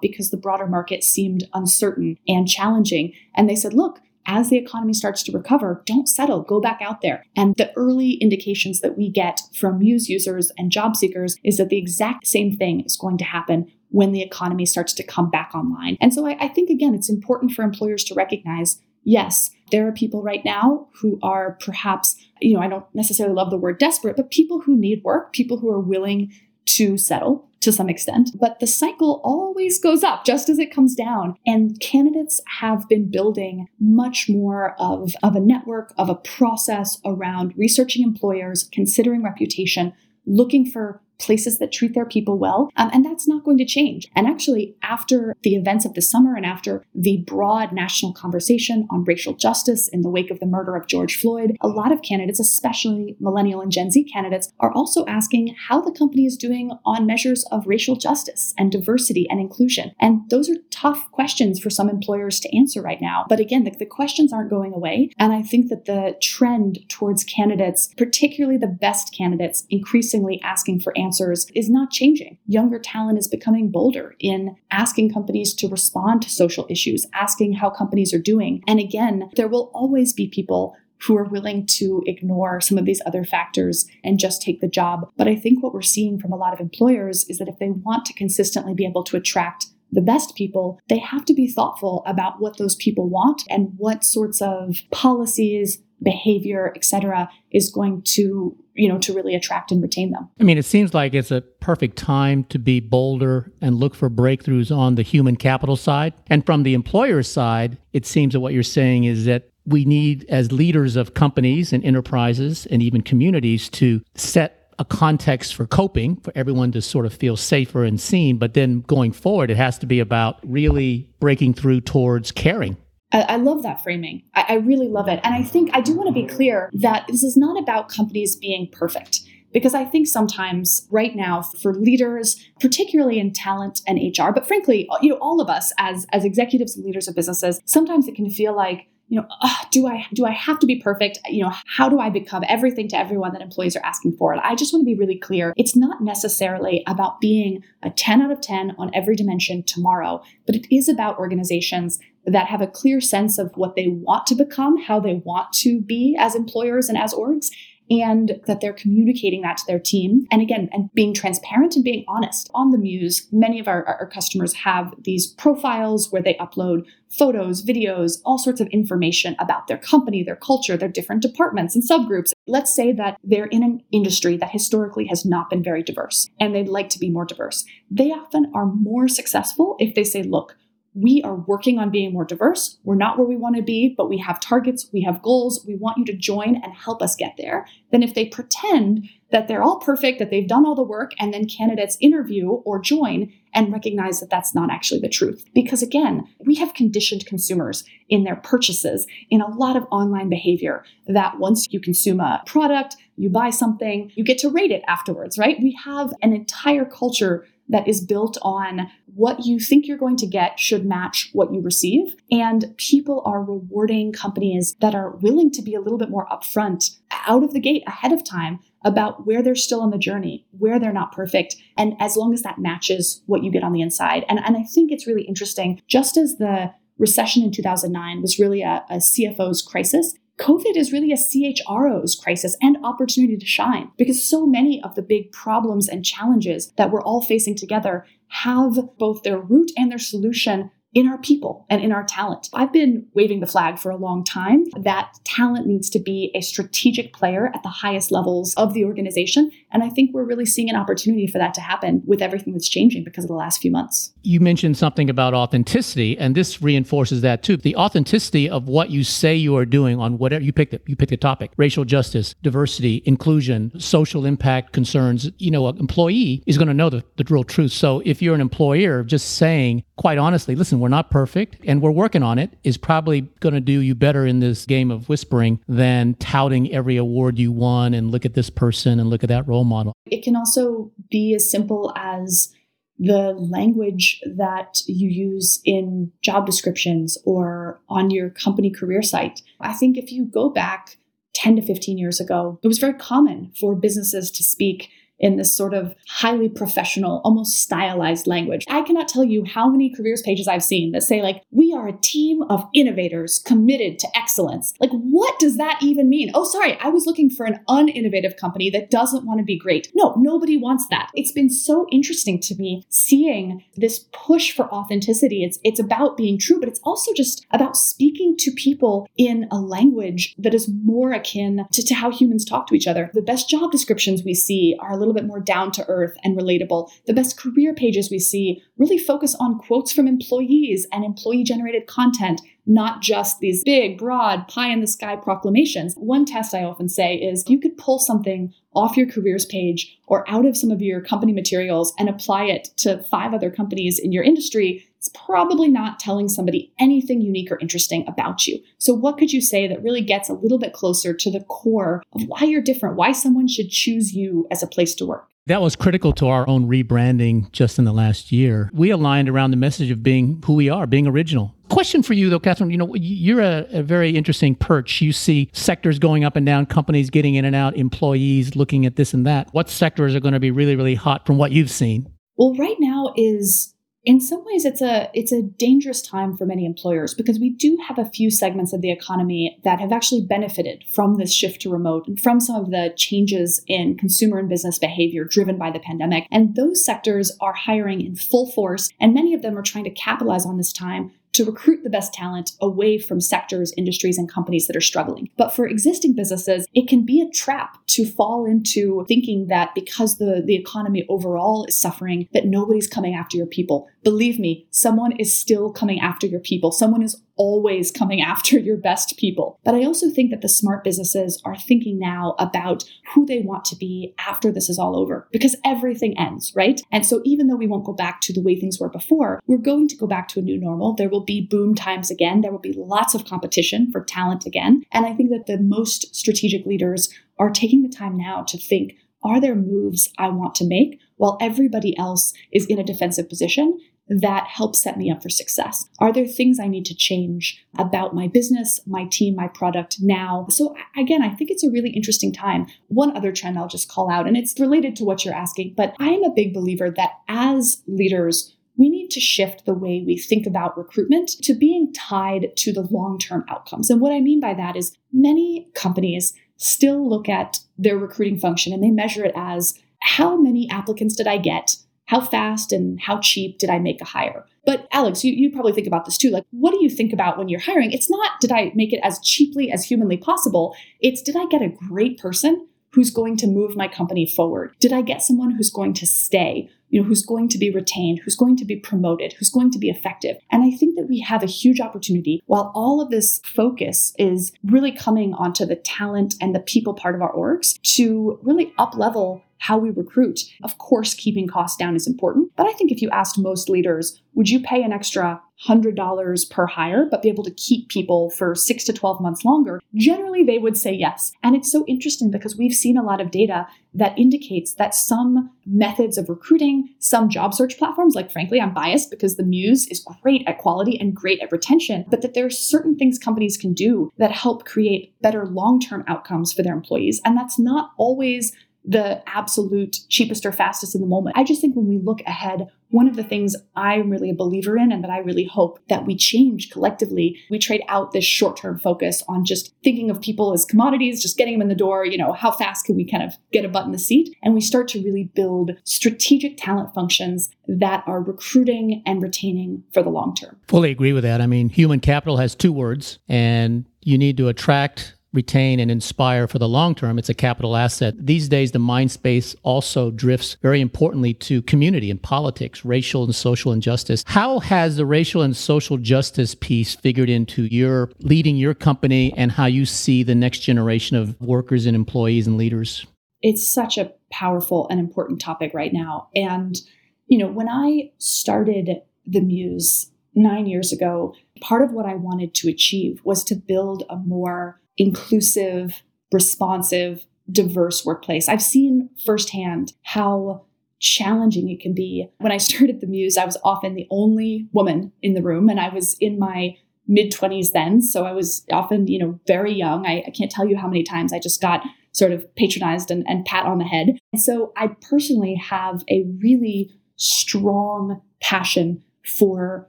because 0.01 0.29
the 0.29 0.37
broader 0.37 0.67
market 0.67 1.03
seemed 1.03 1.43
uncertain 1.53 2.17
and 2.27 2.47
challenging. 2.47 3.13
And 3.35 3.49
they 3.49 3.55
said, 3.55 3.73
look, 3.73 3.99
as 4.27 4.49
the 4.49 4.57
economy 4.57 4.93
starts 4.93 5.21
to 5.23 5.31
recover, 5.31 5.83
don't 5.85 6.09
settle, 6.09 6.41
go 6.41 6.59
back 6.59 6.79
out 6.81 7.01
there. 7.01 7.23
And 7.35 7.55
the 7.55 7.71
early 7.75 8.13
indications 8.13 8.81
that 8.81 8.97
we 8.97 9.09
get 9.09 9.41
from 9.53 9.79
Muse 9.79 10.09
users 10.09 10.51
and 10.57 10.71
job 10.71 10.95
seekers 10.95 11.37
is 11.43 11.57
that 11.57 11.69
the 11.69 11.77
exact 11.77 12.27
same 12.27 12.55
thing 12.55 12.81
is 12.81 12.97
going 12.97 13.17
to 13.19 13.23
happen 13.23 13.71
when 13.89 14.11
the 14.11 14.21
economy 14.21 14.65
starts 14.65 14.93
to 14.93 15.03
come 15.03 15.29
back 15.29 15.51
online. 15.53 15.97
And 16.01 16.13
so 16.13 16.25
I, 16.27 16.37
I 16.39 16.47
think, 16.47 16.69
again, 16.69 16.95
it's 16.95 17.09
important 17.09 17.51
for 17.51 17.63
employers 17.63 18.03
to 18.05 18.15
recognize 18.15 18.79
yes, 19.05 19.51
there 19.71 19.87
are 19.87 19.91
people 19.91 20.21
right 20.21 20.43
now 20.43 20.87
who 20.99 21.17
are 21.23 21.57
perhaps, 21.63 22.15
you 22.41 22.55
know, 22.55 22.59
I 22.59 22.67
don't 22.67 22.85
necessarily 22.93 23.35
love 23.35 23.51
the 23.51 23.57
word 23.57 23.77
desperate, 23.77 24.17
but 24.17 24.31
people 24.31 24.61
who 24.61 24.75
need 24.75 25.03
work, 25.03 25.31
people 25.31 25.59
who 25.59 25.71
are 25.71 25.79
willing 25.79 26.33
to 26.65 26.97
settle 26.97 27.47
to 27.65 27.71
some 27.71 27.89
extent, 27.89 28.29
but 28.39 28.59
the 28.59 28.67
cycle 28.67 29.19
always 29.23 29.79
goes 29.79 30.03
up 30.03 30.23
just 30.23 30.49
as 30.49 30.59
it 30.59 30.71
comes 30.71 30.93
down. 30.93 31.35
And 31.47 31.79
candidates 31.79 32.39
have 32.59 32.87
been 32.87 33.09
building 33.09 33.67
much 33.79 34.29
more 34.29 34.75
of, 34.79 35.13
of 35.23 35.35
a 35.35 35.39
network, 35.39 35.91
of 35.97 36.07
a 36.07 36.15
process 36.15 37.01
around 37.03 37.53
researching 37.57 38.03
employers, 38.03 38.69
considering 38.71 39.23
reputation, 39.23 39.93
looking 40.27 40.69
for 40.69 41.01
places 41.19 41.59
that 41.59 41.71
treat 41.71 41.93
their 41.93 42.05
people 42.05 42.37
well. 42.37 42.69
Um, 42.75 42.89
and 42.93 43.05
that's 43.05 43.27
not 43.27 43.43
going 43.43 43.57
to 43.57 43.65
change. 43.65 44.07
And 44.15 44.27
actually, 44.27 44.75
after 44.83 45.35
the 45.43 45.55
events 45.55 45.85
of 45.85 45.93
the 45.93 46.01
summer 46.01 46.35
and 46.35 46.45
after 46.45 46.83
the 46.93 47.23
broad 47.25 47.71
national 47.71 48.13
conversation 48.13 48.87
on 48.89 49.03
racial 49.03 49.33
justice 49.33 49.87
in 49.87 50.01
the 50.01 50.09
wake 50.09 50.31
of 50.31 50.39
the 50.39 50.45
murder 50.45 50.75
of 50.75 50.87
George 50.87 51.17
Floyd, 51.17 51.55
a 51.61 51.67
lot 51.67 51.91
of 51.91 52.01
candidates, 52.01 52.39
especially 52.39 53.15
millennial 53.19 53.61
and 53.61 53.71
Gen 53.71 53.91
Z 53.91 54.03
candidates, 54.05 54.51
are 54.59 54.71
also 54.73 55.05
asking 55.05 55.55
how 55.67 55.81
the 55.81 55.91
company 55.91 56.25
is 56.25 56.37
doing 56.37 56.71
on 56.85 57.05
measures 57.05 57.45
of 57.51 57.67
racial 57.67 57.95
justice 57.95 58.53
and 58.57 58.71
diversity 58.71 59.27
and 59.29 59.39
inclusion. 59.39 59.91
And 59.99 60.29
those 60.29 60.49
are 60.49 60.55
tough 60.71 61.09
questions 61.11 61.59
for 61.59 61.69
some 61.69 61.89
employers 61.89 62.39
to 62.41 62.57
answer 62.57 62.81
right 62.81 63.01
now. 63.01 63.25
But 63.29 63.39
again, 63.39 63.63
the, 63.63 63.71
the 63.71 63.85
questions 63.85 64.33
aren't 64.33 64.49
going 64.49 64.73
away. 64.73 65.11
And 65.17 65.33
I 65.33 65.41
think 65.41 65.69
that 65.69 65.85
the 65.85 66.15
trend 66.21 66.79
towards 66.89 67.23
candidates, 67.23 67.89
particularly 67.97 68.57
the 68.57 68.67
best 68.67 69.15
candidates, 69.15 69.65
increasingly 69.69 70.41
asking 70.43 70.81
for 70.81 70.93
answers 70.97 71.04
answers 71.05 71.47
is 71.53 71.69
not 71.69 71.91
changing. 71.91 72.37
Younger 72.47 72.79
talent 72.79 73.19
is 73.19 73.27
becoming 73.27 73.71
bolder 73.71 74.15
in 74.19 74.55
asking 74.71 75.13
companies 75.13 75.53
to 75.55 75.67
respond 75.67 76.21
to 76.23 76.29
social 76.29 76.65
issues, 76.69 77.05
asking 77.13 77.53
how 77.53 77.69
companies 77.69 78.13
are 78.13 78.19
doing. 78.19 78.63
And 78.67 78.79
again, 78.79 79.29
there 79.35 79.47
will 79.47 79.71
always 79.73 80.13
be 80.13 80.27
people 80.27 80.75
who 81.03 81.17
are 81.17 81.25
willing 81.25 81.65
to 81.67 82.01
ignore 82.05 82.61
some 82.61 82.77
of 82.77 82.85
these 82.85 83.01
other 83.05 83.23
factors 83.23 83.85
and 84.03 84.19
just 84.19 84.41
take 84.41 84.61
the 84.61 84.67
job. 84.67 85.09
But 85.17 85.27
I 85.27 85.35
think 85.35 85.61
what 85.61 85.73
we're 85.73 85.81
seeing 85.81 86.19
from 86.19 86.31
a 86.31 86.37
lot 86.37 86.53
of 86.53 86.59
employers 86.59 87.25
is 87.29 87.37
that 87.37 87.49
if 87.49 87.59
they 87.59 87.69
want 87.69 88.05
to 88.05 88.13
consistently 88.13 88.73
be 88.73 88.85
able 88.85 89.03
to 89.05 89.17
attract 89.17 89.67
the 89.91 90.01
best 90.01 90.35
people, 90.35 90.79
they 90.89 90.97
have 90.97 91.25
to 91.25 91.33
be 91.33 91.47
thoughtful 91.47 92.03
about 92.05 92.41
what 92.41 92.57
those 92.57 92.75
people 92.75 93.07
want 93.09 93.43
and 93.49 93.69
what 93.77 94.03
sorts 94.03 94.41
of 94.41 94.77
policies, 94.91 95.81
behavior, 96.01 96.73
etc., 96.75 97.29
is 97.51 97.71
going 97.71 98.01
to 98.03 98.55
you 98.73 98.89
know 98.89 98.97
to 98.99 99.13
really 99.13 99.35
attract 99.35 99.71
and 99.71 99.81
retain 99.81 100.11
them. 100.11 100.29
I 100.39 100.43
mean, 100.43 100.57
it 100.57 100.65
seems 100.65 100.93
like 100.93 101.13
it's 101.13 101.31
a 101.31 101.41
perfect 101.41 101.97
time 101.97 102.43
to 102.45 102.59
be 102.59 102.79
bolder 102.79 103.51
and 103.61 103.75
look 103.75 103.95
for 103.95 104.09
breakthroughs 104.09 104.75
on 104.75 104.95
the 104.95 105.01
human 105.01 105.35
capital 105.35 105.75
side. 105.75 106.13
And 106.27 106.45
from 106.45 106.63
the 106.63 106.73
employer 106.73 107.23
side, 107.23 107.77
it 107.93 108.05
seems 108.05 108.33
that 108.33 108.39
what 108.39 108.53
you're 108.53 108.63
saying 108.63 109.05
is 109.05 109.25
that 109.25 109.49
we 109.65 109.83
need, 109.85 110.25
as 110.29 110.51
leaders 110.51 110.95
of 110.95 111.15
companies 111.15 111.73
and 111.73 111.83
enterprises 111.83 112.67
and 112.67 112.83
even 112.83 113.01
communities, 113.01 113.67
to 113.69 114.01
set 114.13 114.73
a 114.77 114.85
context 114.85 115.55
for 115.55 115.65
coping 115.65 116.17
for 116.17 116.33
everyone 116.35 116.71
to 116.73 116.81
sort 116.81 117.05
of 117.05 117.13
feel 117.13 117.37
safer 117.37 117.83
and 117.83 117.99
seen. 117.99 118.37
But 118.37 118.53
then 118.53 118.81
going 118.81 119.13
forward, 119.13 119.49
it 119.49 119.57
has 119.57 119.79
to 119.79 119.85
be 119.85 119.99
about 119.99 120.39
really 120.43 121.09
breaking 121.19 121.53
through 121.53 121.81
towards 121.81 122.31
caring 122.31 122.77
I, 123.11 123.21
I 123.21 123.35
love 123.37 123.63
that 123.63 123.81
framing. 123.83 124.23
I, 124.33 124.45
I 124.49 124.53
really 124.55 124.87
love 124.87 125.07
it. 125.07 125.19
And 125.23 125.33
I 125.33 125.43
think 125.43 125.69
I 125.73 125.81
do 125.81 125.93
want 125.95 126.07
to 126.07 126.13
be 126.13 126.27
clear 126.27 126.69
that 126.73 127.05
this 127.07 127.23
is 127.23 127.37
not 127.37 127.61
about 127.61 127.89
companies 127.89 128.35
being 128.35 128.69
perfect 128.71 129.21
because 129.53 129.73
I 129.73 129.85
think 129.85 130.07
sometimes 130.07 130.85
right 130.91 131.15
now 131.15 131.41
for 131.41 131.73
leaders, 131.73 132.35
particularly 132.59 133.19
in 133.19 133.31
talent 133.31 133.81
and 133.87 133.97
HR, 133.97 134.31
but 134.31 134.45
frankly, 134.45 134.85
uh, 134.89 134.97
you 135.01 135.11
know, 135.11 135.17
all 135.21 135.39
of 135.39 135.49
us 135.49 135.71
as 135.77 136.05
as 136.11 136.25
executives 136.25 136.75
and 136.75 136.85
leaders 136.85 137.07
of 137.07 137.15
businesses, 137.15 137.61
sometimes 137.65 138.07
it 138.07 138.15
can 138.15 138.29
feel 138.29 138.55
like 138.55 138.87
you 139.07 139.21
know, 139.21 139.27
ah, 139.41 139.67
do 139.71 139.87
I 139.87 140.05
do 140.13 140.25
I 140.25 140.31
have 140.31 140.59
to 140.59 140.65
be 140.65 140.81
perfect? 140.81 141.19
You 141.29 141.43
know, 141.43 141.53
how 141.67 141.87
do 141.87 141.99
I 141.99 142.09
become 142.09 142.43
everything 142.49 142.87
to 142.89 142.97
everyone 142.97 143.33
that 143.33 143.41
employees 143.41 143.75
are 143.75 143.85
asking 143.85 144.17
for? 144.17 144.33
And 144.33 144.41
I 144.41 144.55
just 144.55 144.73
want 144.73 144.81
to 144.81 144.85
be 144.85 144.95
really 144.95 145.17
clear. 145.17 145.53
It's 145.57 145.75
not 145.75 146.01
necessarily 146.01 146.83
about 146.87 147.21
being 147.21 147.63
a 147.83 147.91
10 147.91 148.21
out 148.21 148.31
of 148.31 148.41
10 148.41 148.75
on 148.77 148.89
every 148.93 149.15
dimension 149.15 149.63
tomorrow, 149.63 150.23
but 150.45 150.55
it 150.55 150.65
is 150.75 150.89
about 150.89 151.19
organizations 151.19 151.99
that 152.25 152.47
have 152.47 152.61
a 152.61 152.67
clear 152.67 152.99
sense 153.01 153.37
of 153.37 153.51
what 153.55 153.75
they 153.75 153.87
want 153.87 154.27
to 154.27 154.35
become, 154.35 154.81
how 154.81 154.99
they 154.99 155.21
want 155.25 155.53
to 155.53 155.81
be 155.81 156.15
as 156.19 156.35
employers 156.35 156.89
and 156.89 156.97
as 156.97 157.13
orgs, 157.13 157.49
and 157.89 158.39
that 158.47 158.61
they're 158.61 158.73
communicating 158.73 159.41
that 159.41 159.57
to 159.57 159.63
their 159.67 159.79
team. 159.79 160.25
And 160.31 160.41
again, 160.41 160.69
and 160.71 160.89
being 160.93 161.13
transparent 161.13 161.75
and 161.75 161.83
being 161.83 162.03
honest. 162.07 162.49
On 162.53 162.71
the 162.71 162.77
Muse, 162.77 163.27
many 163.31 163.59
of 163.59 163.67
our, 163.67 163.85
our 163.85 164.07
customers 164.07 164.53
have 164.53 164.93
these 165.03 165.27
profiles 165.27 166.11
where 166.11 166.21
they 166.21 166.33
upload 166.35 166.85
photos, 167.17 167.63
videos, 167.63 168.19
all 168.25 168.37
sorts 168.37 168.59
of 168.59 168.67
information 168.69 169.35
about 169.39 169.67
their 169.67 169.77
company, 169.77 170.23
their 170.23 170.35
culture, 170.35 170.75
their 170.75 170.89
different 170.89 171.21
departments 171.21 171.75
and 171.75 171.87
subgroups. 171.87 172.31
Let's 172.47 172.75
say 172.75 172.91
that 172.93 173.17
they're 173.23 173.45
in 173.45 173.63
an 173.63 173.81
industry 173.91 174.35
that 174.37 174.51
historically 174.51 175.05
has 175.07 175.23
not 175.23 175.49
been 175.49 175.63
very 175.63 175.83
diverse 175.83 176.27
and 176.39 176.53
they'd 176.53 176.67
like 176.67 176.89
to 176.89 176.99
be 176.99 177.09
more 177.09 177.25
diverse. 177.25 177.65
They 177.89 178.09
often 178.11 178.51
are 178.53 178.65
more 178.65 179.07
successful 179.07 179.75
if 179.79 179.95
they 179.95 180.03
say, 180.03 180.23
look, 180.23 180.57
we 180.95 181.21
are 181.23 181.35
working 181.35 181.77
on 181.77 181.91
being 181.91 182.13
more 182.13 182.23
diverse. 182.23 182.77
We're 182.85 182.95
not 182.95 183.17
where 183.17 183.27
we 183.27 183.35
want 183.35 183.57
to 183.57 183.61
be, 183.61 183.93
but 183.95 184.09
we 184.09 184.17
have 184.19 184.39
targets, 184.39 184.87
we 184.93 185.01
have 185.01 185.21
goals. 185.21 185.63
We 185.67 185.75
want 185.75 185.97
you 185.97 186.05
to 186.05 186.13
join 186.13 186.55
and 186.55 186.73
help 186.73 187.01
us 187.01 187.15
get 187.15 187.35
there. 187.37 187.67
Then, 187.91 188.01
if 188.01 188.13
they 188.13 188.25
pretend 188.25 189.09
that 189.31 189.47
they're 189.47 189.63
all 189.63 189.79
perfect, 189.79 190.19
that 190.19 190.29
they've 190.29 190.47
done 190.47 190.65
all 190.65 190.75
the 190.75 190.83
work, 190.83 191.11
and 191.19 191.33
then 191.33 191.47
candidates 191.47 191.97
interview 191.99 192.49
or 192.49 192.79
join 192.79 193.33
and 193.53 193.73
recognize 193.73 194.21
that 194.21 194.29
that's 194.29 194.55
not 194.55 194.71
actually 194.71 195.01
the 195.01 195.09
truth. 195.09 195.43
Because 195.53 195.83
again, 195.83 196.27
we 196.39 196.55
have 196.55 196.73
conditioned 196.73 197.25
consumers 197.25 197.83
in 198.07 198.23
their 198.23 198.37
purchases 198.37 199.05
in 199.29 199.41
a 199.41 199.47
lot 199.47 199.75
of 199.75 199.87
online 199.91 200.29
behavior 200.29 200.85
that 201.07 201.39
once 201.39 201.67
you 201.71 201.79
consume 201.81 202.21
a 202.21 202.41
product, 202.45 202.95
you 203.17 203.29
buy 203.29 203.49
something, 203.49 204.11
you 204.15 204.23
get 204.23 204.37
to 204.37 204.49
rate 204.49 204.71
it 204.71 204.83
afterwards, 204.87 205.37
right? 205.37 205.57
We 205.61 205.77
have 205.83 206.13
an 206.21 206.33
entire 206.33 206.85
culture 206.85 207.45
that 207.69 207.87
is 207.87 208.05
built 208.05 208.37
on 208.41 208.91
what 209.05 209.45
you 209.45 209.59
think 209.59 209.87
you're 209.87 209.97
going 209.97 210.17
to 210.17 210.27
get 210.27 210.59
should 210.59 210.85
match 210.85 211.29
what 211.33 211.53
you 211.53 211.61
receive. 211.61 212.15
And 212.31 212.75
people 212.77 213.21
are 213.25 213.43
rewarding 213.43 214.11
companies 214.11 214.75
that 214.81 214.93
are 214.93 215.15
willing 215.17 215.51
to 215.51 215.61
be 215.61 215.73
a 215.73 215.79
little 215.79 215.97
bit 215.97 216.09
more 216.09 216.27
upfront 216.27 216.97
out 217.27 217.43
of 217.43 217.53
the 217.53 217.59
gate 217.59 217.83
ahead 217.87 218.11
of 218.11 218.23
time 218.23 218.59
about 218.83 219.25
where 219.25 219.41
they're 219.41 219.55
still 219.55 219.81
on 219.81 219.89
the 219.89 219.97
journey, 219.97 220.45
where 220.51 220.79
they're 220.79 220.93
not 220.93 221.11
perfect, 221.11 221.55
and 221.75 221.95
as 221.99 222.15
long 222.15 222.33
as 222.33 222.43
that 222.43 222.59
matches 222.59 223.23
what 223.25 223.43
you 223.43 223.51
get 223.51 223.63
on 223.63 223.73
the 223.73 223.81
inside. 223.81 224.23
And, 224.29 224.39
and 224.39 224.55
I 224.55 224.63
think 224.63 224.91
it's 224.91 225.07
really 225.07 225.23
interesting, 225.23 225.81
just 225.87 226.17
as 226.17 226.37
the 226.37 226.71
recession 226.99 227.43
in 227.43 227.51
2009 227.51 228.21
was 228.21 228.39
really 228.39 228.61
a, 228.61 228.85
a 228.89 228.97
CFO's 228.97 229.61
crisis, 229.61 230.15
COVID 230.37 230.75
is 230.75 230.91
really 230.91 231.13
a 231.13 231.15
CHRO's 231.15 232.15
crisis 232.15 232.57
and 232.61 232.77
opportunity 232.83 233.37
to 233.37 233.45
shine 233.45 233.91
because 233.97 234.27
so 234.27 234.45
many 234.45 234.83
of 234.83 234.95
the 234.95 235.01
big 235.01 235.31
problems 235.31 235.87
and 235.87 236.03
challenges 236.03 236.71
that 236.75 236.91
we're 236.91 237.01
all 237.03 237.21
facing 237.21 237.55
together 237.55 238.05
have 238.27 238.77
both 238.97 239.23
their 239.23 239.39
root 239.39 239.71
and 239.77 239.89
their 239.89 239.99
solution 239.99 240.71
in 240.95 241.09
our 241.09 241.17
people 241.17 241.65
and 241.69 241.83
in 241.83 241.91
our 241.91 242.05
talent. 242.05 242.49
I've 242.53 242.71
been 242.71 243.05
waving 243.13 243.41
the 243.41 243.45
flag 243.45 243.77
for 243.77 243.91
a 243.91 243.97
long 243.97 244.23
time 244.23 244.63
that 244.79 245.13
talent 245.25 245.67
needs 245.67 245.89
to 245.91 245.99
be 245.99 246.31
a 246.33 246.41
strategic 246.41 247.13
player 247.13 247.51
at 247.53 247.61
the 247.63 247.69
highest 247.69 248.11
levels 248.11 248.55
of 248.55 248.73
the 248.73 248.85
organization. 248.85 249.51
And 249.71 249.83
I 249.83 249.89
think 249.89 250.11
we're 250.13 250.23
really 250.23 250.45
seeing 250.45 250.69
an 250.69 250.77
opportunity 250.77 251.27
for 251.27 251.37
that 251.37 251.53
to 251.55 251.61
happen 251.61 252.01
with 252.05 252.21
everything 252.21 252.53
that's 252.53 252.69
changing 252.69 253.03
because 253.03 253.25
of 253.25 253.27
the 253.27 253.35
last 253.35 253.61
few 253.61 253.71
months. 253.71 254.13
You 254.23 254.39
mentioned 254.39 254.77
something 254.77 255.09
about 255.09 255.33
authenticity, 255.33 256.17
and 256.17 256.33
this 256.33 256.61
reinforces 256.61 257.19
that 257.21 257.43
too. 257.43 257.57
The 257.57 257.75
authenticity 257.75 258.49
of 258.49 258.69
what 258.69 258.89
you 258.89 259.03
say 259.03 259.35
you 259.35 259.57
are 259.57 259.65
doing 259.65 259.99
on 259.99 260.17
whatever 260.17 260.45
you 260.45 260.53
picked 260.53 260.75
you 260.87 260.95
picked 260.95 261.11
a 261.11 261.17
topic, 261.17 261.51
racial 261.57 261.83
justice, 261.83 262.35
diversity, 262.41 263.03
inclusion, 263.05 263.77
social 263.79 264.25
impact 264.25 264.71
concerns. 264.71 265.29
You 265.39 265.51
know, 265.51 265.67
an 265.67 265.77
employee 265.77 266.41
is 266.47 266.57
going 266.57 266.69
to 266.69 266.73
know 266.73 266.89
the, 266.89 267.03
the 267.17 267.25
real 267.29 267.43
truth. 267.43 267.73
So 267.73 268.01
if 268.05 268.21
you're 268.21 268.35
an 268.35 268.41
employer 268.41 269.03
just 269.03 269.35
saying, 269.35 269.83
quite 269.97 270.17
honestly, 270.17 270.55
listen, 270.55 270.79
we're 270.85 270.89
not 270.89 271.09
perfect 271.09 271.57
and 271.65 271.81
we're 271.81 271.89
working 271.89 272.21
on 272.21 272.37
it 272.37 272.51
is 272.63 272.77
probably 272.77 273.21
going 273.39 273.55
to 273.55 273.59
do 273.59 273.79
you 273.79 273.95
better 273.95 274.23
in 274.23 274.39
this 274.39 274.67
game 274.67 274.91
of 274.91 275.09
whispering 275.09 275.59
than 275.67 276.13
touting 276.19 276.71
every 276.71 276.95
award 276.95 277.39
you 277.39 277.51
won 277.51 277.95
and 277.95 278.11
look 278.11 278.23
at 278.23 278.35
this 278.35 278.51
person 278.51 278.99
and 278.99 279.09
look 279.09 279.23
at 279.23 279.29
that 279.29 279.47
role 279.47 279.63
model. 279.63 279.93
It 280.05 280.21
can 280.21 280.35
also 280.35 280.91
be 281.09 281.33
as 281.33 281.49
simple 281.49 281.91
as 281.95 282.53
the 282.99 283.31
language 283.31 284.21
that 284.27 284.83
you 284.85 285.09
use 285.09 285.59
in 285.65 286.11
job 286.21 286.45
descriptions 286.45 287.17
or 287.25 287.81
on 287.89 288.11
your 288.11 288.29
company 288.29 288.69
career 288.69 289.01
site. 289.01 289.41
I 289.59 289.73
think 289.73 289.97
if 289.97 290.11
you 290.11 290.25
go 290.25 290.51
back 290.51 290.99
10 291.33 291.55
to 291.55 291.61
15 291.63 291.97
years 291.97 292.19
ago, 292.19 292.59
it 292.61 292.67
was 292.67 292.77
very 292.77 292.93
common 292.93 293.51
for 293.59 293.73
businesses 293.73 294.29
to 294.29 294.43
speak 294.43 294.91
in 295.19 295.37
this 295.37 295.55
sort 295.55 295.73
of 295.73 295.95
highly 296.07 296.49
professional, 296.49 297.21
almost 297.23 297.59
stylized 297.59 298.27
language. 298.27 298.65
I 298.69 298.81
cannot 298.81 299.07
tell 299.07 299.23
you 299.23 299.45
how 299.45 299.69
many 299.69 299.93
careers 299.93 300.21
pages 300.21 300.47
I've 300.47 300.63
seen 300.63 300.91
that 300.91 301.03
say, 301.03 301.21
like, 301.21 301.43
we 301.51 301.73
are 301.73 301.87
a 301.87 301.97
team 301.97 302.41
of 302.43 302.67
innovators 302.73 303.39
committed 303.39 303.99
to 303.99 304.07
excellence. 304.15 304.73
Like, 304.79 304.91
what 304.91 305.39
does 305.39 305.57
that 305.57 305.79
even 305.81 306.09
mean? 306.09 306.31
Oh, 306.33 306.43
sorry, 306.43 306.77
I 306.79 306.89
was 306.89 307.05
looking 307.05 307.29
for 307.29 307.45
an 307.45 307.59
uninnovative 307.69 308.37
company 308.37 308.69
that 308.71 308.91
doesn't 308.91 309.25
want 309.25 309.39
to 309.39 309.45
be 309.45 309.57
great. 309.57 309.91
No, 309.95 310.15
nobody 310.17 310.57
wants 310.57 310.87
that. 310.89 311.09
It's 311.13 311.31
been 311.31 311.49
so 311.49 311.87
interesting 311.91 312.39
to 312.41 312.55
me 312.55 312.83
seeing 312.89 313.63
this 313.75 314.05
push 314.11 314.51
for 314.51 314.71
authenticity. 314.73 315.43
It's 315.43 315.59
it's 315.63 315.79
about 315.79 316.17
being 316.17 316.37
true, 316.37 316.59
but 316.59 316.69
it's 316.69 316.79
also 316.83 317.13
just 317.13 317.45
about 317.51 317.77
speaking 317.77 318.35
to 318.37 318.51
people 318.51 319.07
in 319.17 319.47
a 319.51 319.59
language 319.59 320.35
that 320.37 320.53
is 320.53 320.69
more 320.83 321.11
akin 321.11 321.65
to, 321.71 321.83
to 321.83 321.93
how 321.93 322.11
humans 322.11 322.45
talk 322.45 322.67
to 322.67 322.75
each 322.75 322.87
other. 322.87 323.09
The 323.13 323.21
best 323.21 323.49
job 323.49 323.71
descriptions 323.71 324.23
we 324.23 324.33
see 324.33 324.75
are 324.79 324.97
little 325.05 325.13
bit 325.13 325.27
more 325.27 325.39
down 325.39 325.71
to 325.73 325.85
earth 325.87 326.17
and 326.23 326.37
relatable. 326.37 326.89
The 327.05 327.13
best 327.13 327.37
career 327.37 327.73
pages 327.73 328.09
we 328.09 328.19
see 328.19 328.63
really 328.77 328.97
focus 328.97 329.35
on 329.39 329.59
quotes 329.59 329.91
from 329.91 330.07
employees 330.07 330.87
and 330.91 331.03
employee 331.03 331.43
generated 331.43 331.87
content, 331.87 332.41
not 332.65 333.01
just 333.01 333.39
these 333.39 333.63
big, 333.63 333.97
broad, 333.97 334.47
pie 334.47 334.69
in 334.69 334.81
the 334.81 334.87
sky 334.87 335.15
proclamations. 335.15 335.93
One 335.95 336.25
test 336.25 336.53
I 336.53 336.63
often 336.63 336.89
say 336.89 337.15
is 337.15 337.43
you 337.47 337.59
could 337.59 337.77
pull 337.77 337.99
something 337.99 338.53
off 338.73 338.97
your 338.97 339.09
careers 339.09 339.45
page 339.45 339.97
or 340.07 340.29
out 340.29 340.45
of 340.45 340.57
some 340.57 340.71
of 340.71 340.81
your 340.81 341.01
company 341.01 341.31
materials 341.31 341.93
and 341.97 342.09
apply 342.09 342.45
it 342.45 342.69
to 342.77 343.01
five 343.03 343.33
other 343.33 343.49
companies 343.49 343.99
in 343.99 344.11
your 344.11 344.23
industry 344.23 344.85
probably 345.25 345.69
not 345.69 345.99
telling 345.99 346.27
somebody 346.27 346.73
anything 346.79 347.21
unique 347.21 347.51
or 347.51 347.59
interesting 347.59 348.05
about 348.07 348.45
you. 348.45 348.59
So, 348.77 348.93
what 348.93 349.17
could 349.17 349.31
you 349.31 349.41
say 349.41 349.67
that 349.67 349.83
really 349.83 350.01
gets 350.01 350.29
a 350.29 350.33
little 350.33 350.59
bit 350.59 350.73
closer 350.73 351.13
to 351.13 351.31
the 351.31 351.41
core 351.41 352.03
of 352.13 352.23
why 352.27 352.43
you're 352.43 352.61
different, 352.61 352.95
why 352.95 353.11
someone 353.11 353.47
should 353.47 353.69
choose 353.69 354.13
you 354.13 354.47
as 354.51 354.61
a 354.61 354.67
place 354.67 354.95
to 354.95 355.05
work? 355.05 355.29
That 355.47 355.61
was 355.61 355.75
critical 355.75 356.11
to 356.13 356.27
our 356.27 356.47
own 356.49 356.67
rebranding 356.67 357.51
just 357.51 357.77
in 357.77 357.85
the 357.85 357.93
last 357.93 358.31
year. 358.31 358.71
We 358.73 358.89
aligned 358.89 359.29
around 359.29 359.51
the 359.51 359.57
message 359.57 359.91
of 359.91 360.01
being 360.01 360.41
who 360.43 360.55
we 360.55 360.69
are, 360.69 360.87
being 360.87 361.05
original. 361.05 361.53
Question 361.69 362.01
for 362.01 362.13
you 362.13 362.31
though, 362.31 362.39
Kathryn. 362.39 362.71
You 362.71 362.77
know, 362.77 362.95
you're 362.95 363.41
a, 363.41 363.67
a, 363.71 363.83
very 363.83 364.09
interesting 364.09 364.55
perch. 364.55 365.01
You 365.01 365.11
see 365.11 365.51
sectors 365.53 365.99
going 365.99 366.23
up 366.23 366.35
and 366.35 366.47
down, 366.47 366.65
companies 366.65 367.11
getting 367.11 367.35
in 367.35 367.45
and 367.45 367.55
out, 367.55 367.77
employees 367.77 368.55
looking 368.55 368.87
at 368.87 368.95
this 368.95 369.13
and 369.13 369.25
that. 369.27 369.49
What 369.51 369.69
sectors 369.69 370.15
are 370.15 370.19
going 370.19 370.33
to 370.33 370.39
be 370.39 370.49
really, 370.49 370.75
really 370.75 370.95
hot 370.95 371.27
from 371.27 371.37
what 371.37 371.51
you've 371.51 371.69
seen? 371.69 372.11
Well, 372.37 372.55
right 372.55 372.77
now 372.79 373.13
is 373.15 373.74
in 374.05 374.21
some 374.21 374.43
ways 374.45 374.65
it's 374.65 374.81
a 374.81 375.09
it's 375.13 375.31
a 375.31 375.41
dangerous 375.41 376.01
time 376.01 376.37
for 376.37 376.45
many 376.45 376.65
employers 376.65 377.13
because 377.13 377.39
we 377.39 377.49
do 377.49 377.77
have 377.87 377.97
a 377.97 378.09
few 378.09 378.29
segments 378.29 378.71
of 378.71 378.81
the 378.81 378.91
economy 378.91 379.59
that 379.63 379.79
have 379.79 379.91
actually 379.91 380.21
benefited 380.21 380.83
from 380.93 381.17
this 381.17 381.33
shift 381.33 381.61
to 381.61 381.71
remote 381.71 382.07
and 382.07 382.19
from 382.19 382.39
some 382.39 382.55
of 382.55 382.71
the 382.71 382.93
changes 382.95 383.63
in 383.67 383.97
consumer 383.97 384.37
and 384.37 384.47
business 384.47 384.77
behavior 384.77 385.25
driven 385.25 385.57
by 385.57 385.71
the 385.71 385.79
pandemic 385.79 386.27
and 386.31 386.55
those 386.55 386.85
sectors 386.85 387.31
are 387.41 387.53
hiring 387.53 388.01
in 388.01 388.15
full 388.15 388.51
force 388.51 388.89
and 388.99 389.13
many 389.13 389.33
of 389.33 389.41
them 389.41 389.57
are 389.57 389.63
trying 389.63 389.83
to 389.83 389.89
capitalize 389.89 390.45
on 390.45 390.57
this 390.57 390.71
time 390.71 391.11
to 391.35 391.43
recruit 391.43 391.83
the 391.83 391.89
best 391.89 392.13
talent 392.13 392.53
away 392.61 392.97
from 392.97 393.19
sectors, 393.19 393.73
industries, 393.75 394.17
and 394.17 394.31
companies 394.31 394.67
that 394.67 394.75
are 394.75 394.81
struggling. 394.81 395.29
But 395.35 395.53
for 395.53 395.67
existing 395.67 396.15
businesses, 396.15 396.65
it 396.73 396.87
can 396.87 397.05
be 397.05 397.21
a 397.21 397.29
trap 397.29 397.77
to 397.87 398.05
fall 398.05 398.45
into 398.45 399.03
thinking 399.09 399.47
that 399.47 399.75
because 399.75 400.17
the, 400.17 400.41
the 400.45 400.55
economy 400.55 401.05
overall 401.09 401.65
is 401.65 401.79
suffering, 401.79 402.29
that 402.31 402.45
nobody's 402.45 402.87
coming 402.87 403.15
after 403.15 403.35
your 403.35 403.47
people. 403.47 403.89
Believe 404.05 404.37
me, 404.37 404.67
someone 404.69 405.13
is 405.13 405.37
still 405.37 405.71
coming 405.71 405.99
after 405.99 406.27
your 406.27 406.39
people. 406.39 406.71
Someone 406.71 407.01
is 407.01 407.19
always 407.37 407.89
coming 407.89 408.21
after 408.33 408.59
your 408.59 408.77
best 408.77 409.17
people. 409.17 409.59
But 409.63 409.73
I 409.73 409.83
also 409.83 410.11
think 410.11 410.29
that 410.29 410.41
the 410.41 410.47
smart 410.47 410.83
businesses 410.83 411.41
are 411.43 411.57
thinking 411.57 411.97
now 411.97 412.35
about 412.37 412.83
who 413.13 413.25
they 413.25 413.39
want 413.39 413.65
to 413.65 413.75
be 413.75 414.13
after 414.19 414.51
this 414.51 414.69
is 414.69 414.77
all 414.77 414.95
over 414.95 415.27
because 415.31 415.55
everything 415.65 416.15
ends, 416.19 416.53
right? 416.55 416.79
And 416.91 417.03
so 417.03 417.21
even 417.25 417.47
though 417.47 417.55
we 417.55 417.65
won't 417.65 417.83
go 417.83 417.93
back 417.93 418.21
to 418.21 418.33
the 418.33 418.43
way 418.43 418.59
things 418.59 418.79
were 418.79 418.89
before, 418.89 419.41
we're 419.47 419.57
going 419.57 419.87
to 419.87 419.97
go 419.97 420.05
back 420.05 420.27
to 420.29 420.39
a 420.39 420.43
new 420.43 420.59
normal. 420.59 420.93
There 420.93 421.09
will 421.09 421.25
be 421.25 421.47
boom 421.49 421.73
times 421.73 422.11
again. 422.11 422.41
There 422.41 422.51
will 422.51 422.59
be 422.59 422.73
lots 422.77 423.15
of 423.15 423.25
competition 423.25 423.91
for 423.91 424.03
talent 424.03 424.45
again. 424.45 424.83
And 424.91 425.07
I 425.07 425.15
think 425.15 425.31
that 425.31 425.47
the 425.47 425.57
most 425.57 426.15
strategic 426.15 426.67
leaders 426.67 427.09
are 427.39 427.49
taking 427.49 427.81
the 427.81 427.89
time 427.89 428.15
now 428.15 428.43
to 428.43 428.57
think 428.59 428.93
are 429.23 429.41
there 429.41 429.55
moves 429.55 430.11
I 430.19 430.29
want 430.29 430.53
to 430.55 430.67
make 430.67 430.99
while 431.17 431.39
everybody 431.41 431.97
else 431.97 432.31
is 432.51 432.67
in 432.67 432.77
a 432.77 432.83
defensive 432.83 433.27
position 433.27 433.79
that 434.07 434.47
help 434.47 434.75
set 434.75 434.97
me 434.97 435.11
up 435.11 435.23
for 435.23 435.29
success? 435.29 435.87
Are 435.99 436.13
there 436.13 436.27
things 436.27 436.59
I 436.59 436.67
need 436.67 436.85
to 436.85 436.95
change 436.95 437.65
about 437.77 438.13
my 438.13 438.27
business, 438.27 438.79
my 438.85 439.05
team, 439.05 439.35
my 439.35 439.47
product 439.47 439.97
now? 439.99 440.47
So, 440.49 440.75
again, 440.97 441.21
I 441.21 441.29
think 441.29 441.49
it's 441.49 441.63
a 441.63 441.71
really 441.71 441.89
interesting 441.89 442.31
time. 442.31 442.67
One 442.87 443.15
other 443.15 443.31
trend 443.31 443.57
I'll 443.57 443.67
just 443.67 443.89
call 443.89 444.09
out, 444.09 444.27
and 444.27 444.37
it's 444.37 444.59
related 444.59 444.95
to 444.97 445.03
what 445.03 445.25
you're 445.25 445.33
asking, 445.33 445.73
but 445.75 445.95
I 445.99 446.09
am 446.09 446.23
a 446.23 446.33
big 446.33 446.53
believer 446.53 446.91
that 446.91 447.19
as 447.27 447.81
leaders, 447.87 448.55
we 448.77 448.89
need 448.89 449.09
to 449.11 449.19
shift 449.19 449.65
the 449.65 449.73
way 449.73 450.03
we 450.05 450.17
think 450.17 450.45
about 450.45 450.77
recruitment 450.77 451.29
to 451.43 451.53
being 451.53 451.93
tied 451.93 452.55
to 452.57 452.73
the 452.73 452.87
long 452.91 453.17
term 453.17 453.45
outcomes. 453.49 453.89
And 453.89 454.01
what 454.01 454.11
I 454.11 454.19
mean 454.19 454.39
by 454.39 454.53
that 454.53 454.75
is 454.75 454.95
many 455.11 455.69
companies 455.73 456.33
still 456.57 457.07
look 457.07 457.29
at 457.29 457.59
their 457.77 457.97
recruiting 457.97 458.37
function 458.37 458.73
and 458.73 458.83
they 458.83 458.91
measure 458.91 459.25
it 459.25 459.33
as 459.35 459.77
how 459.99 460.37
many 460.37 460.69
applicants 460.69 461.15
did 461.15 461.27
I 461.27 461.37
get? 461.37 461.77
How 462.05 462.21
fast 462.21 462.71
and 462.71 462.99
how 462.99 463.19
cheap 463.19 463.57
did 463.57 463.69
I 463.69 463.79
make 463.79 464.01
a 464.01 464.05
hire? 464.05 464.45
But 464.65 464.87
Alex, 464.91 465.23
you, 465.23 465.33
you 465.33 465.51
probably 465.51 465.73
think 465.73 465.87
about 465.87 466.05
this 466.05 466.17
too. 466.17 466.29
Like, 466.29 466.45
what 466.51 466.71
do 466.71 466.83
you 466.83 466.89
think 466.89 467.13
about 467.13 467.37
when 467.37 467.49
you're 467.49 467.59
hiring? 467.59 467.91
It's 467.91 468.09
not, 468.09 468.39
did 468.41 468.51
I 468.51 468.71
make 468.75 468.93
it 468.93 468.99
as 469.03 469.19
cheaply 469.19 469.71
as 469.71 469.85
humanly 469.85 470.17
possible? 470.17 470.75
It's, 470.99 471.21
did 471.21 471.35
I 471.35 471.45
get 471.45 471.61
a 471.61 471.69
great 471.69 472.17
person 472.19 472.67
who's 472.91 473.11
going 473.11 473.35
to 473.35 473.47
move 473.47 473.75
my 473.75 473.87
company 473.87 474.25
forward? 474.25 474.73
Did 474.79 474.93
I 474.93 475.01
get 475.01 475.21
someone 475.21 475.51
who's 475.51 475.69
going 475.69 475.93
to 475.95 476.07
stay? 476.07 476.69
You 476.89 477.01
know, 477.01 477.07
who's 477.07 477.25
going 477.25 477.49
to 477.49 477.57
be 477.57 477.69
retained, 477.69 478.21
who's 478.23 478.37
going 478.37 478.55
to 478.55 478.63
be 478.63 478.77
promoted, 478.77 479.33
who's 479.33 479.49
going 479.49 479.69
to 479.71 479.79
be 479.79 479.89
effective. 479.89 480.37
And 480.49 480.63
I 480.63 480.71
think 480.77 480.95
that 480.95 481.09
we 481.09 481.19
have 481.19 481.43
a 481.43 481.47
huge 481.47 481.81
opportunity 481.81 482.41
while 482.45 482.71
all 482.73 483.01
of 483.01 483.09
this 483.09 483.41
focus 483.43 484.13
is 484.17 484.53
really 484.63 484.93
coming 484.93 485.33
onto 485.33 485.65
the 485.65 485.75
talent 485.75 486.35
and 486.39 486.55
the 486.55 486.61
people 486.61 486.93
part 486.93 487.15
of 487.15 487.21
our 487.21 487.33
orgs 487.33 487.79
to 487.95 488.39
really 488.43 488.71
up 488.77 488.95
level 488.95 489.43
how 489.59 489.77
we 489.77 489.89
recruit. 489.89 490.41
Of 490.63 490.77
course, 490.77 491.13
keeping 491.13 491.47
costs 491.47 491.77
down 491.77 491.95
is 491.95 492.07
important, 492.07 492.51
but 492.55 492.67
I 492.67 492.73
think 492.73 492.91
if 492.91 493.01
you 493.01 493.09
asked 493.09 493.37
most 493.37 493.69
leaders, 493.69 494.21
would 494.33 494.49
you 494.49 494.59
pay 494.59 494.83
an 494.83 494.91
extra 494.91 495.41
$100 495.67 496.49
per 496.51 496.65
hire, 496.67 497.07
but 497.09 497.21
be 497.21 497.29
able 497.29 497.43
to 497.45 497.51
keep 497.51 497.87
people 497.87 498.29
for 498.31 498.53
six 498.55 498.83
to 498.83 498.93
12 498.93 499.21
months 499.21 499.45
longer? 499.45 499.79
Generally, 499.95 500.43
they 500.43 500.57
would 500.57 500.77
say 500.77 500.93
yes. 500.93 501.31
And 501.41 501.55
it's 501.55 501.71
so 501.71 501.85
interesting 501.87 502.29
because 502.29 502.57
we've 502.57 502.73
seen 502.73 502.97
a 502.97 503.03
lot 503.03 503.21
of 503.21 503.31
data 503.31 503.65
that 503.93 504.17
indicates 504.19 504.73
that 504.73 504.93
some 504.93 505.49
methods 505.65 506.17
of 506.17 506.27
recruiting, 506.27 506.89
some 506.99 507.29
job 507.29 507.53
search 507.53 507.77
platforms, 507.77 508.13
like 508.13 508.31
frankly, 508.31 508.59
I'm 508.59 508.73
biased 508.73 509.09
because 509.09 509.37
the 509.37 509.43
Muse 509.43 509.87
is 509.87 510.05
great 510.21 510.43
at 510.47 510.57
quality 510.57 510.99
and 510.99 511.15
great 511.15 511.39
at 511.41 511.51
retention, 511.51 512.03
but 512.09 512.21
that 512.21 512.33
there 512.33 512.45
are 512.45 512.49
certain 512.49 512.97
things 512.97 513.17
companies 513.17 513.57
can 513.57 513.73
do 513.73 514.11
that 514.17 514.31
help 514.31 514.65
create 514.65 515.13
better 515.21 515.45
long 515.45 515.79
term 515.79 516.03
outcomes 516.07 516.51
for 516.51 516.61
their 516.61 516.73
employees. 516.73 517.21
And 517.23 517.37
that's 517.37 517.57
not 517.57 517.91
always 517.97 518.51
the 518.87 519.23
absolute 519.27 519.97
cheapest 520.09 520.45
or 520.45 520.51
fastest 520.51 520.95
in 520.95 521.01
the 521.01 521.07
moment. 521.07 521.37
I 521.37 521.43
just 521.43 521.61
think 521.61 521.75
when 521.75 521.87
we 521.87 521.97
look 521.97 522.21
ahead, 522.21 522.67
one 522.89 523.07
of 523.07 523.15
the 523.15 523.23
things 523.23 523.55
I'm 523.75 524.09
really 524.09 524.29
a 524.29 524.33
believer 524.33 524.77
in 524.77 524.91
and 524.91 525.03
that 525.03 525.11
I 525.11 525.17
really 525.19 525.45
hope 525.45 525.79
that 525.89 526.05
we 526.05 526.15
change 526.15 526.69
collectively, 526.69 527.37
we 527.49 527.59
trade 527.59 527.81
out 527.87 528.11
this 528.11 528.25
short 528.25 528.57
term 528.57 528.77
focus 528.79 529.23
on 529.27 529.43
just 529.43 529.73
thinking 529.83 530.09
of 530.09 530.21
people 530.21 530.53
as 530.53 530.65
commodities, 530.65 531.21
just 531.21 531.37
getting 531.37 531.55
them 531.55 531.61
in 531.63 531.67
the 531.67 531.75
door, 531.75 532.05
you 532.05 532.17
know, 532.17 532.31
how 532.31 532.51
fast 532.51 532.85
can 532.85 532.95
we 532.95 533.05
kind 533.05 533.23
of 533.23 533.33
get 533.51 533.65
a 533.65 533.69
butt 533.69 533.85
in 533.85 533.91
the 533.91 533.99
seat? 533.99 534.35
And 534.43 534.53
we 534.53 534.61
start 534.61 534.87
to 534.89 535.03
really 535.03 535.31
build 535.35 535.71
strategic 535.83 536.57
talent 536.57 536.93
functions 536.93 537.49
that 537.67 538.03
are 538.07 538.21
recruiting 538.21 539.01
and 539.05 539.21
retaining 539.21 539.83
for 539.93 540.03
the 540.03 540.09
long 540.09 540.35
term. 540.35 540.57
Fully 540.67 540.91
agree 540.91 541.13
with 541.13 541.23
that. 541.23 541.41
I 541.41 541.47
mean, 541.47 541.69
human 541.69 541.99
capital 541.99 542.37
has 542.37 542.55
two 542.55 542.71
words, 542.71 543.19
and 543.27 543.85
you 544.03 544.17
need 544.17 544.37
to 544.37 544.47
attract 544.47 545.14
retain 545.35 545.79
and 545.79 545.91
inspire 545.91 546.47
for 546.47 546.59
the 546.59 546.67
long 546.67 546.95
term, 546.95 547.19
it's 547.19 547.29
a 547.29 547.33
capital 547.33 547.75
asset. 547.75 548.13
These 548.17 548.49
days, 548.49 548.71
the 548.71 548.79
mind 548.79 549.11
space 549.11 549.55
also 549.63 550.11
drifts 550.11 550.57
very 550.61 550.81
importantly 550.81 551.33
to 551.35 551.61
community 551.63 552.09
and 552.09 552.21
politics, 552.21 552.85
racial 552.85 553.23
and 553.23 553.35
social 553.35 553.71
injustice. 553.71 554.23
How 554.25 554.59
has 554.59 554.97
the 554.97 555.05
racial 555.05 555.41
and 555.41 555.55
social 555.55 555.97
justice 555.97 556.55
piece 556.55 556.95
figured 556.95 557.29
into 557.29 557.65
your 557.65 558.09
leading 558.19 558.57
your 558.57 558.73
company 558.73 559.33
and 559.37 559.51
how 559.51 559.65
you 559.65 559.85
see 559.85 560.23
the 560.23 560.35
next 560.35 560.59
generation 560.59 561.17
of 561.17 561.39
workers 561.41 561.85
and 561.85 561.95
employees 561.95 562.47
and 562.47 562.57
leaders? 562.57 563.05
It's 563.41 563.67
such 563.67 563.97
a 563.97 564.11
powerful 564.31 564.87
and 564.89 564.99
important 564.99 565.39
topic 565.39 565.71
right 565.73 565.93
now. 565.93 566.29
And, 566.33 566.79
you 567.27 567.37
know, 567.37 567.47
when 567.47 567.69
I 567.69 568.11
started 568.17 569.01
the 569.25 569.41
Muse 569.41 570.11
nine 570.33 570.67
years 570.67 570.91
ago, 570.91 571.33
part 571.61 571.81
of 571.81 571.91
what 571.91 572.05
I 572.05 572.15
wanted 572.15 572.53
to 572.55 572.69
achieve 572.69 573.21
was 573.23 573.43
to 573.45 573.55
build 573.55 574.03
a 574.09 574.15
more 574.15 574.81
inclusive, 574.97 576.01
responsive, 576.31 577.25
diverse 577.51 578.05
workplace. 578.05 578.49
I've 578.49 578.61
seen 578.61 579.09
firsthand 579.25 579.93
how 580.03 580.65
challenging 580.99 581.69
it 581.69 581.79
can 581.79 581.93
be. 581.93 582.29
When 582.37 582.51
I 582.51 582.57
started 582.57 583.01
the 583.01 583.07
Muse, 583.07 583.37
I 583.37 583.45
was 583.45 583.57
often 583.63 583.93
the 583.93 584.07
only 584.09 584.67
woman 584.73 585.11
in 585.21 585.33
the 585.33 585.43
room, 585.43 585.69
and 585.69 585.79
I 585.79 585.89
was 585.89 586.15
in 586.19 586.39
my 586.39 586.75
mid 587.07 587.31
20s 587.31 587.71
then. 587.71 588.01
So 588.01 588.25
I 588.25 588.31
was 588.31 588.65
often, 588.71 589.07
you 589.07 589.19
know, 589.19 589.39
very 589.45 589.73
young. 589.73 590.07
I, 590.07 590.23
I, 590.25 590.31
can't 590.31 590.49
tell 590.49 590.67
you 590.67 590.75
how 590.75 590.87
many 590.87 591.03
times 591.03 591.33
I 591.33 591.39
just 591.39 591.61
got 591.61 591.83
sort 592.13 592.31
of 592.31 592.53
patronized 592.55 593.11
and, 593.11 593.23
and 593.27 593.45
pat 593.45 593.65
on 593.65 593.77
the 593.77 593.83
head. 593.83 594.17
And 594.33 594.41
so 594.41 594.73
I 594.75 594.87
personally 594.87 595.53
have 595.55 596.03
a 596.09 596.25
really 596.41 596.89
strong 597.15 598.21
passion 598.41 599.03
for 599.23 599.87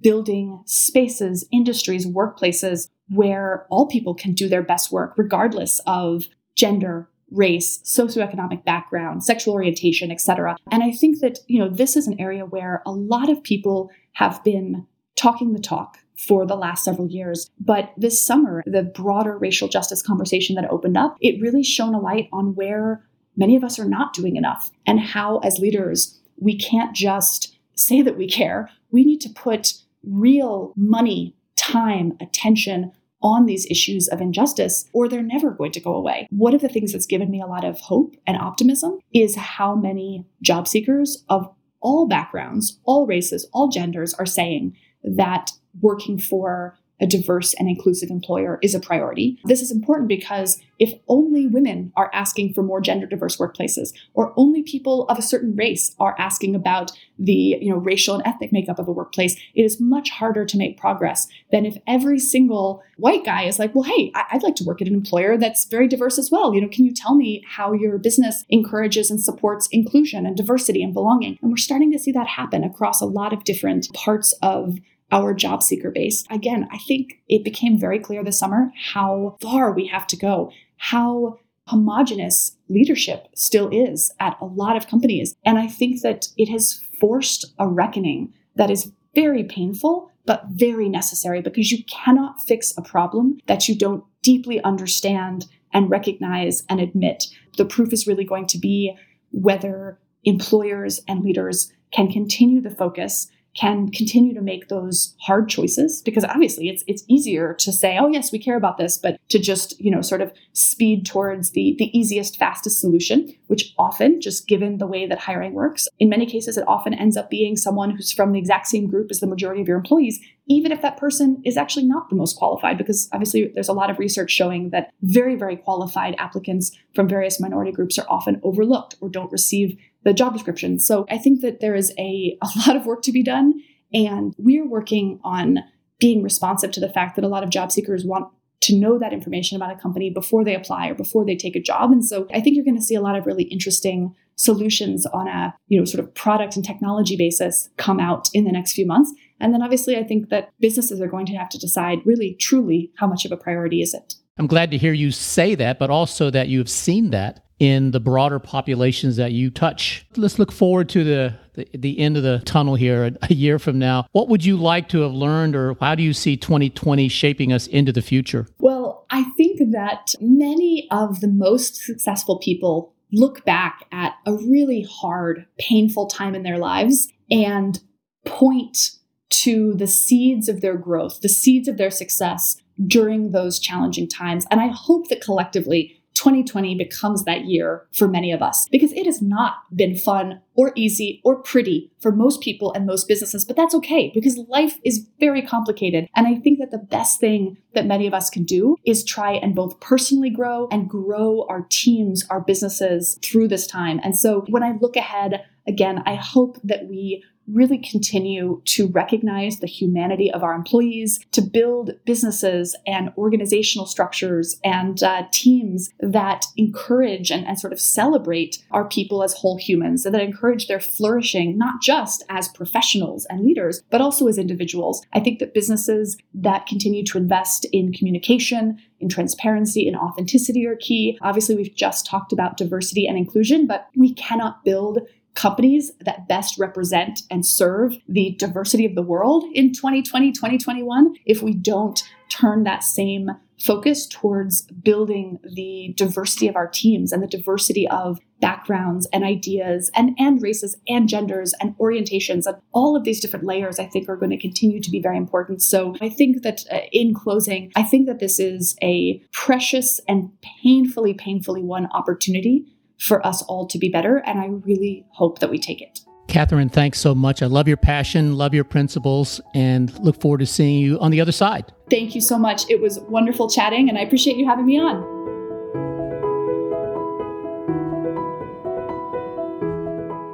building 0.00 0.62
spaces, 0.66 1.46
industries, 1.52 2.06
workplaces 2.06 2.88
where 3.08 3.66
all 3.70 3.86
people 3.86 4.14
can 4.14 4.32
do 4.32 4.48
their 4.48 4.62
best 4.62 4.90
work, 4.90 5.14
regardless 5.16 5.80
of 5.86 6.26
gender, 6.54 7.08
race, 7.30 7.80
socioeconomic 7.82 8.64
background, 8.64 9.24
sexual 9.24 9.54
orientation, 9.54 10.10
etc. 10.10 10.56
And 10.70 10.82
I 10.82 10.92
think 10.92 11.20
that, 11.20 11.38
you 11.46 11.58
know, 11.58 11.68
this 11.68 11.96
is 11.96 12.06
an 12.06 12.20
area 12.20 12.44
where 12.44 12.82
a 12.86 12.92
lot 12.92 13.30
of 13.30 13.42
people 13.42 13.90
have 14.12 14.42
been 14.44 14.86
talking 15.16 15.52
the 15.52 15.60
talk 15.60 15.98
for 16.16 16.46
the 16.46 16.56
last 16.56 16.84
several 16.84 17.08
years. 17.08 17.50
But 17.58 17.92
this 17.96 18.24
summer, 18.24 18.62
the 18.66 18.82
broader 18.82 19.36
racial 19.36 19.68
justice 19.68 20.02
conversation 20.02 20.54
that 20.56 20.70
opened 20.70 20.96
up, 20.96 21.16
it 21.20 21.40
really 21.40 21.64
shone 21.64 21.94
a 21.94 22.00
light 22.00 22.28
on 22.32 22.54
where 22.54 23.04
many 23.36 23.56
of 23.56 23.64
us 23.64 23.78
are 23.78 23.88
not 23.88 24.12
doing 24.12 24.36
enough 24.36 24.70
and 24.86 25.00
how, 25.00 25.38
as 25.38 25.58
leaders, 25.58 26.20
we 26.36 26.56
can't 26.56 26.94
just 26.94 27.56
say 27.74 28.02
that 28.02 28.16
we 28.16 28.28
care. 28.28 28.70
We 28.90 29.04
need 29.04 29.20
to 29.22 29.30
put 29.30 29.74
real 30.04 30.72
money, 30.76 31.34
time, 31.56 32.16
attention 32.20 32.92
on 33.22 33.46
these 33.46 33.66
issues 33.70 34.08
of 34.08 34.20
injustice, 34.20 34.88
or 34.92 35.08
they're 35.08 35.22
never 35.22 35.50
going 35.50 35.72
to 35.72 35.80
go 35.80 35.94
away. 35.94 36.26
One 36.30 36.54
of 36.54 36.60
the 36.60 36.68
things 36.68 36.92
that's 36.92 37.06
given 37.06 37.30
me 37.30 37.40
a 37.40 37.46
lot 37.46 37.64
of 37.64 37.78
hope 37.80 38.16
and 38.26 38.36
optimism 38.36 38.98
is 39.14 39.36
how 39.36 39.74
many 39.74 40.26
job 40.42 40.66
seekers 40.66 41.24
of 41.28 41.48
all 41.80 42.06
backgrounds, 42.06 42.80
all 42.84 43.06
races, 43.06 43.48
all 43.52 43.68
genders 43.68 44.14
are 44.14 44.26
saying 44.26 44.76
that 45.04 45.50
working 45.80 46.18
for 46.18 46.76
a 47.02 47.06
diverse 47.06 47.52
and 47.54 47.68
inclusive 47.68 48.08
employer 48.08 48.58
is 48.62 48.74
a 48.74 48.80
priority. 48.80 49.38
This 49.44 49.60
is 49.60 49.72
important 49.72 50.08
because 50.08 50.62
if 50.78 50.94
only 51.08 51.46
women 51.46 51.92
are 51.96 52.10
asking 52.14 52.54
for 52.54 52.62
more 52.62 52.80
gender 52.80 53.06
diverse 53.06 53.36
workplaces, 53.36 53.92
or 54.14 54.32
only 54.36 54.62
people 54.62 55.06
of 55.08 55.18
a 55.18 55.22
certain 55.22 55.54
race 55.56 55.94
are 55.98 56.16
asking 56.18 56.54
about 56.54 56.92
the 57.18 57.58
you 57.60 57.70
know, 57.70 57.76
racial 57.76 58.14
and 58.14 58.26
ethnic 58.26 58.52
makeup 58.52 58.78
of 58.78 58.88
a 58.88 58.92
workplace, 58.92 59.36
it 59.54 59.62
is 59.62 59.80
much 59.80 60.10
harder 60.10 60.44
to 60.44 60.56
make 60.56 60.78
progress 60.78 61.28
than 61.50 61.66
if 61.66 61.76
every 61.86 62.18
single 62.18 62.82
white 62.96 63.24
guy 63.24 63.44
is 63.44 63.58
like, 63.58 63.74
well, 63.74 63.84
hey, 63.84 64.12
I'd 64.14 64.42
like 64.42 64.56
to 64.56 64.64
work 64.64 64.80
at 64.80 64.88
an 64.88 64.94
employer 64.94 65.36
that's 65.36 65.64
very 65.64 65.88
diverse 65.88 66.18
as 66.18 66.30
well. 66.30 66.54
You 66.54 66.60
know, 66.60 66.68
can 66.68 66.84
you 66.84 66.94
tell 66.94 67.14
me 67.14 67.44
how 67.48 67.72
your 67.72 67.98
business 67.98 68.44
encourages 68.48 69.10
and 69.10 69.20
supports 69.20 69.68
inclusion 69.72 70.24
and 70.24 70.36
diversity 70.36 70.82
and 70.82 70.94
belonging? 70.94 71.38
And 71.42 71.50
we're 71.50 71.56
starting 71.56 71.90
to 71.92 71.98
see 71.98 72.12
that 72.12 72.28
happen 72.28 72.64
across 72.64 73.00
a 73.00 73.06
lot 73.06 73.32
of 73.32 73.44
different 73.44 73.92
parts 73.92 74.32
of 74.42 74.78
our 75.12 75.34
job 75.34 75.62
seeker 75.62 75.90
base. 75.90 76.24
Again, 76.30 76.66
I 76.72 76.78
think 76.78 77.20
it 77.28 77.44
became 77.44 77.78
very 77.78 77.98
clear 77.98 78.24
this 78.24 78.38
summer 78.38 78.72
how 78.92 79.36
far 79.40 79.72
we 79.72 79.86
have 79.86 80.06
to 80.08 80.16
go, 80.16 80.50
how 80.78 81.38
homogenous 81.68 82.56
leadership 82.68 83.28
still 83.34 83.68
is 83.70 84.12
at 84.18 84.36
a 84.40 84.46
lot 84.46 84.76
of 84.76 84.88
companies. 84.88 85.36
And 85.44 85.58
I 85.58 85.68
think 85.68 86.00
that 86.00 86.26
it 86.36 86.48
has 86.48 86.82
forced 86.98 87.52
a 87.58 87.68
reckoning 87.68 88.32
that 88.56 88.70
is 88.70 88.90
very 89.14 89.44
painful, 89.44 90.10
but 90.26 90.44
very 90.50 90.88
necessary 90.88 91.40
because 91.40 91.70
you 91.70 91.84
cannot 91.84 92.40
fix 92.40 92.72
a 92.76 92.82
problem 92.82 93.38
that 93.46 93.68
you 93.68 93.76
don't 93.76 94.04
deeply 94.22 94.62
understand 94.62 95.46
and 95.72 95.90
recognize 95.90 96.64
and 96.68 96.80
admit. 96.80 97.24
The 97.56 97.64
proof 97.64 97.92
is 97.92 98.06
really 98.06 98.24
going 98.24 98.46
to 98.48 98.58
be 98.58 98.96
whether 99.30 99.98
employers 100.24 101.00
and 101.08 101.22
leaders 101.22 101.72
can 101.92 102.10
continue 102.10 102.60
the 102.60 102.70
focus 102.70 103.28
can 103.54 103.90
continue 103.90 104.32
to 104.34 104.40
make 104.40 104.68
those 104.68 105.14
hard 105.20 105.48
choices 105.48 106.00
because 106.02 106.24
obviously 106.24 106.68
it's 106.68 106.82
it's 106.86 107.04
easier 107.06 107.52
to 107.54 107.70
say 107.70 107.98
oh 107.98 108.08
yes 108.08 108.32
we 108.32 108.38
care 108.38 108.56
about 108.56 108.78
this 108.78 108.96
but 108.96 109.20
to 109.28 109.38
just 109.38 109.78
you 109.78 109.90
know 109.90 110.00
sort 110.00 110.22
of 110.22 110.32
speed 110.54 111.04
towards 111.04 111.50
the 111.50 111.74
the 111.78 111.96
easiest 111.96 112.38
fastest 112.38 112.80
solution 112.80 113.32
which 113.48 113.74
often 113.78 114.20
just 114.20 114.48
given 114.48 114.78
the 114.78 114.86
way 114.86 115.06
that 115.06 115.18
hiring 115.18 115.52
works 115.52 115.86
in 115.98 116.08
many 116.08 116.24
cases 116.24 116.56
it 116.56 116.66
often 116.66 116.94
ends 116.94 117.16
up 117.16 117.28
being 117.28 117.54
someone 117.56 117.90
who's 117.90 118.10
from 118.10 118.32
the 118.32 118.38
exact 118.38 118.66
same 118.66 118.86
group 118.86 119.10
as 119.10 119.20
the 119.20 119.26
majority 119.26 119.60
of 119.60 119.68
your 119.68 119.76
employees 119.76 120.18
even 120.46 120.72
if 120.72 120.82
that 120.82 120.96
person 120.96 121.40
is 121.44 121.56
actually 121.56 121.84
not 121.84 122.08
the 122.08 122.16
most 122.16 122.36
qualified 122.36 122.78
because 122.78 123.08
obviously 123.12 123.50
there's 123.54 123.68
a 123.68 123.74
lot 123.74 123.90
of 123.90 123.98
research 123.98 124.30
showing 124.30 124.70
that 124.70 124.90
very 125.02 125.36
very 125.36 125.56
qualified 125.56 126.14
applicants 126.18 126.72
from 126.94 127.06
various 127.06 127.38
minority 127.38 127.70
groups 127.70 127.98
are 127.98 128.08
often 128.08 128.40
overlooked 128.42 128.96
or 129.02 129.10
don't 129.10 129.30
receive 129.30 129.76
the 130.04 130.12
job 130.12 130.32
description. 130.32 130.78
So 130.78 131.06
I 131.10 131.18
think 131.18 131.40
that 131.42 131.60
there 131.60 131.74
is 131.74 131.92
a, 131.98 132.38
a 132.42 132.48
lot 132.66 132.76
of 132.76 132.86
work 132.86 133.02
to 133.02 133.12
be 133.12 133.22
done. 133.22 133.54
And 133.92 134.34
we're 134.38 134.68
working 134.68 135.20
on 135.22 135.58
being 136.00 136.22
responsive 136.22 136.70
to 136.72 136.80
the 136.80 136.88
fact 136.88 137.16
that 137.16 137.24
a 137.24 137.28
lot 137.28 137.44
of 137.44 137.50
job 137.50 137.70
seekers 137.70 138.04
want 138.04 138.28
to 138.62 138.76
know 138.76 138.98
that 138.98 139.12
information 139.12 139.56
about 139.56 139.72
a 139.72 139.80
company 139.80 140.08
before 140.08 140.44
they 140.44 140.54
apply 140.54 140.88
or 140.88 140.94
before 140.94 141.26
they 141.26 141.36
take 141.36 141.56
a 141.56 141.60
job. 141.60 141.90
And 141.90 142.04
so 142.04 142.26
I 142.32 142.40
think 142.40 142.54
you're 142.56 142.64
going 142.64 142.76
to 142.76 142.82
see 142.82 142.94
a 142.94 143.00
lot 143.00 143.16
of 143.16 143.26
really 143.26 143.44
interesting 143.44 144.14
solutions 144.36 145.04
on 145.06 145.28
a, 145.28 145.54
you 145.66 145.78
know, 145.78 145.84
sort 145.84 146.02
of 146.02 146.14
product 146.14 146.56
and 146.56 146.64
technology 146.64 147.16
basis 147.16 147.68
come 147.76 148.00
out 148.00 148.28
in 148.32 148.44
the 148.44 148.52
next 148.52 148.72
few 148.72 148.86
months. 148.86 149.12
And 149.40 149.52
then 149.52 149.62
obviously 149.62 149.96
I 149.96 150.04
think 150.04 150.28
that 150.30 150.50
businesses 150.60 151.00
are 151.00 151.08
going 151.08 151.26
to 151.26 151.34
have 151.34 151.48
to 151.50 151.58
decide 151.58 151.98
really 152.04 152.34
truly 152.34 152.92
how 152.96 153.06
much 153.06 153.24
of 153.24 153.32
a 153.32 153.36
priority 153.36 153.82
is 153.82 153.94
it. 153.94 154.14
I'm 154.38 154.46
glad 154.46 154.70
to 154.70 154.78
hear 154.78 154.92
you 154.92 155.10
say 155.10 155.54
that, 155.56 155.78
but 155.78 155.90
also 155.90 156.30
that 156.30 156.48
you 156.48 156.58
have 156.58 156.70
seen 156.70 157.10
that 157.10 157.44
in 157.62 157.92
the 157.92 158.00
broader 158.00 158.40
populations 158.40 159.14
that 159.14 159.30
you 159.30 159.48
touch. 159.48 160.04
Let's 160.16 160.36
look 160.36 160.50
forward 160.50 160.88
to 160.88 161.04
the 161.04 161.34
the, 161.54 161.68
the 161.74 161.98
end 161.98 162.16
of 162.16 162.22
the 162.22 162.40
tunnel 162.44 162.74
here 162.74 163.14
a, 163.22 163.34
year 163.34 163.58
from 163.58 163.78
now, 163.78 164.06
what 164.12 164.28
would 164.28 164.42
you 164.42 164.56
like 164.56 164.88
to 164.88 165.02
have 165.02 165.12
learned, 165.12 165.54
or 165.54 165.76
how 165.80 165.94
do 165.94 166.02
you 166.02 166.14
see 166.14 166.34
2020 166.34 167.08
shaping 167.08 167.52
us 167.52 167.66
into 167.66 167.92
the 167.92 168.00
future? 168.00 168.48
Well, 168.58 169.06
I 169.10 169.24
think 169.36 169.60
that 169.72 170.14
many 170.18 170.88
of 170.90 171.20
the 171.20 171.28
most 171.28 171.76
successful 171.76 172.38
people 172.38 172.94
look 173.12 173.44
back 173.44 173.84
at 173.92 174.14
a 174.24 174.32
really 174.32 174.86
hard, 174.90 175.46
painful 175.58 176.06
time 176.06 176.34
in 176.34 176.42
their 176.42 176.58
lives 176.58 177.12
and 177.30 177.78
point 178.24 178.92
to 179.28 179.74
the 179.74 179.86
seeds 179.86 180.48
of 180.48 180.62
their 180.62 180.78
growth, 180.78 181.20
the 181.20 181.28
seeds 181.28 181.68
of 181.68 181.76
their 181.76 181.90
success 181.90 182.56
during 182.86 183.32
those 183.32 183.58
challenging 183.58 184.08
times. 184.08 184.46
And 184.50 184.58
I 184.58 184.68
hope 184.68 185.08
that 185.08 185.20
collectively 185.20 186.01
2020 186.22 186.76
becomes 186.76 187.24
that 187.24 187.46
year 187.46 187.84
for 187.92 188.06
many 188.06 188.30
of 188.30 188.40
us 188.40 188.68
because 188.70 188.92
it 188.92 189.06
has 189.06 189.20
not 189.20 189.54
been 189.74 189.96
fun 189.96 190.40
or 190.54 190.70
easy 190.76 191.20
or 191.24 191.42
pretty 191.42 191.90
for 191.98 192.12
most 192.12 192.40
people 192.40 192.72
and 192.74 192.86
most 192.86 193.08
businesses, 193.08 193.44
but 193.44 193.56
that's 193.56 193.74
okay 193.74 194.12
because 194.14 194.38
life 194.48 194.78
is 194.84 195.04
very 195.18 195.42
complicated. 195.42 196.06
And 196.14 196.28
I 196.28 196.36
think 196.36 196.60
that 196.60 196.70
the 196.70 196.78
best 196.78 197.18
thing 197.18 197.56
that 197.74 197.86
many 197.86 198.06
of 198.06 198.14
us 198.14 198.30
can 198.30 198.44
do 198.44 198.76
is 198.86 199.02
try 199.04 199.32
and 199.32 199.56
both 199.56 199.80
personally 199.80 200.30
grow 200.30 200.68
and 200.70 200.88
grow 200.88 201.44
our 201.48 201.66
teams, 201.70 202.24
our 202.30 202.40
businesses 202.40 203.18
through 203.24 203.48
this 203.48 203.66
time. 203.66 203.98
And 204.04 204.16
so 204.16 204.44
when 204.48 204.62
I 204.62 204.76
look 204.80 204.94
ahead, 204.94 205.44
again, 205.66 206.04
I 206.06 206.14
hope 206.14 206.58
that 206.62 206.86
we 206.86 207.24
really 207.52 207.78
continue 207.78 208.60
to 208.64 208.88
recognize 208.88 209.58
the 209.58 209.66
humanity 209.66 210.30
of 210.30 210.42
our 210.42 210.54
employees, 210.54 211.20
to 211.32 211.40
build 211.40 211.92
businesses 212.04 212.76
and 212.86 213.12
organizational 213.16 213.86
structures 213.86 214.58
and 214.64 215.02
uh, 215.02 215.24
teams 215.32 215.90
that 216.00 216.46
encourage 216.56 217.30
and, 217.30 217.46
and 217.46 217.58
sort 217.58 217.72
of 217.72 217.80
celebrate 217.80 218.58
our 218.70 218.86
people 218.86 219.22
as 219.22 219.34
whole 219.34 219.58
humans, 219.58 220.04
and 220.04 220.14
that 220.14 220.22
encourage 220.22 220.66
their 220.66 220.80
flourishing, 220.80 221.58
not 221.58 221.80
just 221.82 222.24
as 222.28 222.48
professionals 222.48 223.26
and 223.28 223.44
leaders, 223.44 223.82
but 223.90 224.00
also 224.00 224.26
as 224.28 224.38
individuals. 224.38 225.04
I 225.12 225.20
think 225.20 225.38
that 225.38 225.54
businesses 225.54 226.16
that 226.34 226.66
continue 226.66 227.04
to 227.06 227.18
invest 227.18 227.66
in 227.72 227.92
communication, 227.92 228.78
in 229.00 229.08
transparency 229.08 229.88
and 229.88 229.96
authenticity 229.96 230.66
are 230.66 230.76
key. 230.76 231.18
Obviously, 231.22 231.56
we've 231.56 231.74
just 231.74 232.06
talked 232.06 232.32
about 232.32 232.56
diversity 232.56 233.06
and 233.06 233.18
inclusion, 233.18 233.66
but 233.66 233.88
we 233.96 234.14
cannot 234.14 234.64
build 234.64 235.00
companies 235.34 235.92
that 236.00 236.28
best 236.28 236.58
represent 236.58 237.22
and 237.30 237.46
serve 237.46 237.96
the 238.08 238.34
diversity 238.38 238.84
of 238.84 238.94
the 238.94 239.02
world 239.02 239.44
in 239.54 239.72
2020, 239.72 240.32
2021 240.32 241.14
if 241.24 241.42
we 241.42 241.54
don't 241.54 242.02
turn 242.28 242.64
that 242.64 242.82
same 242.82 243.30
focus 243.60 244.06
towards 244.06 244.62
building 244.62 245.38
the 245.54 245.94
diversity 245.96 246.48
of 246.48 246.56
our 246.56 246.66
teams 246.66 247.12
and 247.12 247.22
the 247.22 247.28
diversity 247.28 247.86
of 247.88 248.18
backgrounds 248.40 249.06
and 249.12 249.22
ideas 249.22 249.90
and, 249.94 250.16
and 250.18 250.42
races 250.42 250.76
and 250.88 251.08
genders 251.08 251.54
and 251.60 251.76
orientations 251.78 252.44
and 252.46 252.56
all 252.72 252.96
of 252.96 253.04
these 253.04 253.20
different 253.20 253.44
layers 253.44 253.78
i 253.78 253.86
think 253.86 254.08
are 254.08 254.16
going 254.16 254.30
to 254.30 254.36
continue 254.36 254.80
to 254.80 254.90
be 254.90 255.00
very 255.00 255.16
important. 255.16 255.62
So 255.62 255.94
i 256.00 256.08
think 256.08 256.42
that 256.42 256.64
uh, 256.72 256.80
in 256.90 257.14
closing 257.14 257.70
i 257.76 257.82
think 257.82 258.06
that 258.06 258.18
this 258.18 258.40
is 258.40 258.76
a 258.82 259.22
precious 259.32 260.00
and 260.08 260.30
painfully 260.62 261.14
painfully 261.14 261.62
won 261.62 261.86
opportunity 261.92 262.66
for 263.02 263.24
us 263.26 263.42
all 263.42 263.66
to 263.66 263.78
be 263.78 263.88
better. 263.88 264.18
And 264.26 264.38
I 264.38 264.46
really 264.46 265.04
hope 265.10 265.40
that 265.40 265.50
we 265.50 265.58
take 265.58 265.82
it. 265.82 266.00
Kathryn, 266.28 266.70
thanks 266.70 266.98
so 266.98 267.14
much. 267.14 267.42
I 267.42 267.46
love 267.46 267.68
your 267.68 267.76
passion, 267.76 268.36
love 268.36 268.54
your 268.54 268.64
principles, 268.64 269.40
and 269.54 269.92
look 270.00 270.20
forward 270.20 270.38
to 270.38 270.46
seeing 270.46 270.78
you 270.80 270.98
on 271.00 271.10
the 271.10 271.20
other 271.20 271.32
side. 271.32 271.72
Thank 271.90 272.14
you 272.14 272.20
so 272.20 272.38
much. 272.38 272.62
It 272.70 272.80
was 272.80 273.00
wonderful 273.00 273.50
chatting, 273.50 273.88
and 273.88 273.98
I 273.98 274.02
appreciate 274.02 274.36
you 274.36 274.46
having 274.46 274.64
me 274.64 274.78
on. 274.78 275.20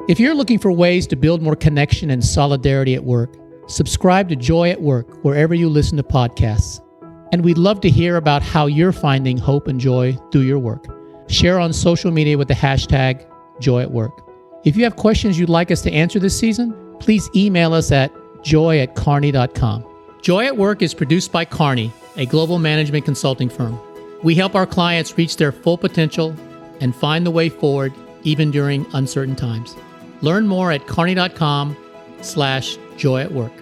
If 0.09 0.21
you're 0.21 0.35
looking 0.35 0.59
for 0.59 0.71
ways 0.71 1.07
to 1.09 1.17
build 1.17 1.43
more 1.43 1.57
connection 1.57 2.11
and 2.11 2.25
solidarity 2.25 2.95
at 2.95 3.05
work, 3.05 3.35
subscribe 3.67 4.29
to 4.29 4.37
Joy 4.37 4.71
at 4.71 4.81
Work 4.81 5.25
wherever 5.25 5.55
you 5.55 5.69
listen 5.69 5.97
to 5.97 6.03
podcasts. 6.03 6.81
And 7.33 7.45
we'd 7.45 7.59
love 7.59 7.81
to 7.81 7.91
hear 7.91 8.17
about 8.17 8.43
how 8.43 8.67
you're 8.67 8.93
finding 8.93 9.37
hope 9.37 9.69
and 9.69 9.81
joy 9.81 10.17
through 10.33 10.43
your 10.43 10.59
work. 10.59 10.98
Share 11.29 11.59
on 11.59 11.73
social 11.73 12.11
media 12.11 12.37
with 12.37 12.49
the 12.49 12.55
hashtag 12.55 13.25
Joy 13.61 13.83
at 13.83 13.91
Work. 13.91 14.25
If 14.65 14.77
you 14.77 14.85
have 14.85 14.97
questions 14.97 15.39
you'd 15.39 15.49
like 15.49 15.71
us 15.71 15.83
to 15.83 15.93
answer 15.93 16.19
this 16.19 16.39
season, 16.39 16.75
please 16.99 17.31
email 17.35 17.75
us 17.75 17.93
at 17.93 18.13
joy 18.43 18.81
at 18.81 18.95
kearney.com. 18.95 19.85
Joy 20.23 20.47
at 20.47 20.57
Work 20.57 20.83
is 20.83 20.95
produced 20.95 21.31
by 21.31 21.45
Kearney, 21.45 21.93
a 22.17 22.27
global 22.27 22.59
management 22.59 23.05
consulting 23.05 23.49
firm. 23.49 23.79
We 24.23 24.35
help 24.35 24.55
our 24.55 24.67
clients 24.67 25.17
reach 25.17 25.37
their 25.37 25.53
full 25.53 25.79
potential 25.79 26.35
and 26.81 26.95
find 26.95 27.25
the 27.25 27.31
way 27.31 27.49
forward 27.49 27.93
even 28.25 28.51
during 28.51 28.85
uncertain 28.95 29.37
times. 29.37 29.77
Learn 30.23 30.47
more 30.47 30.73
at 30.73 30.87
kearney.com 30.87 31.77
slash 32.21 32.77
joy 32.97 33.21
at 33.21 33.33
work. 33.33 33.53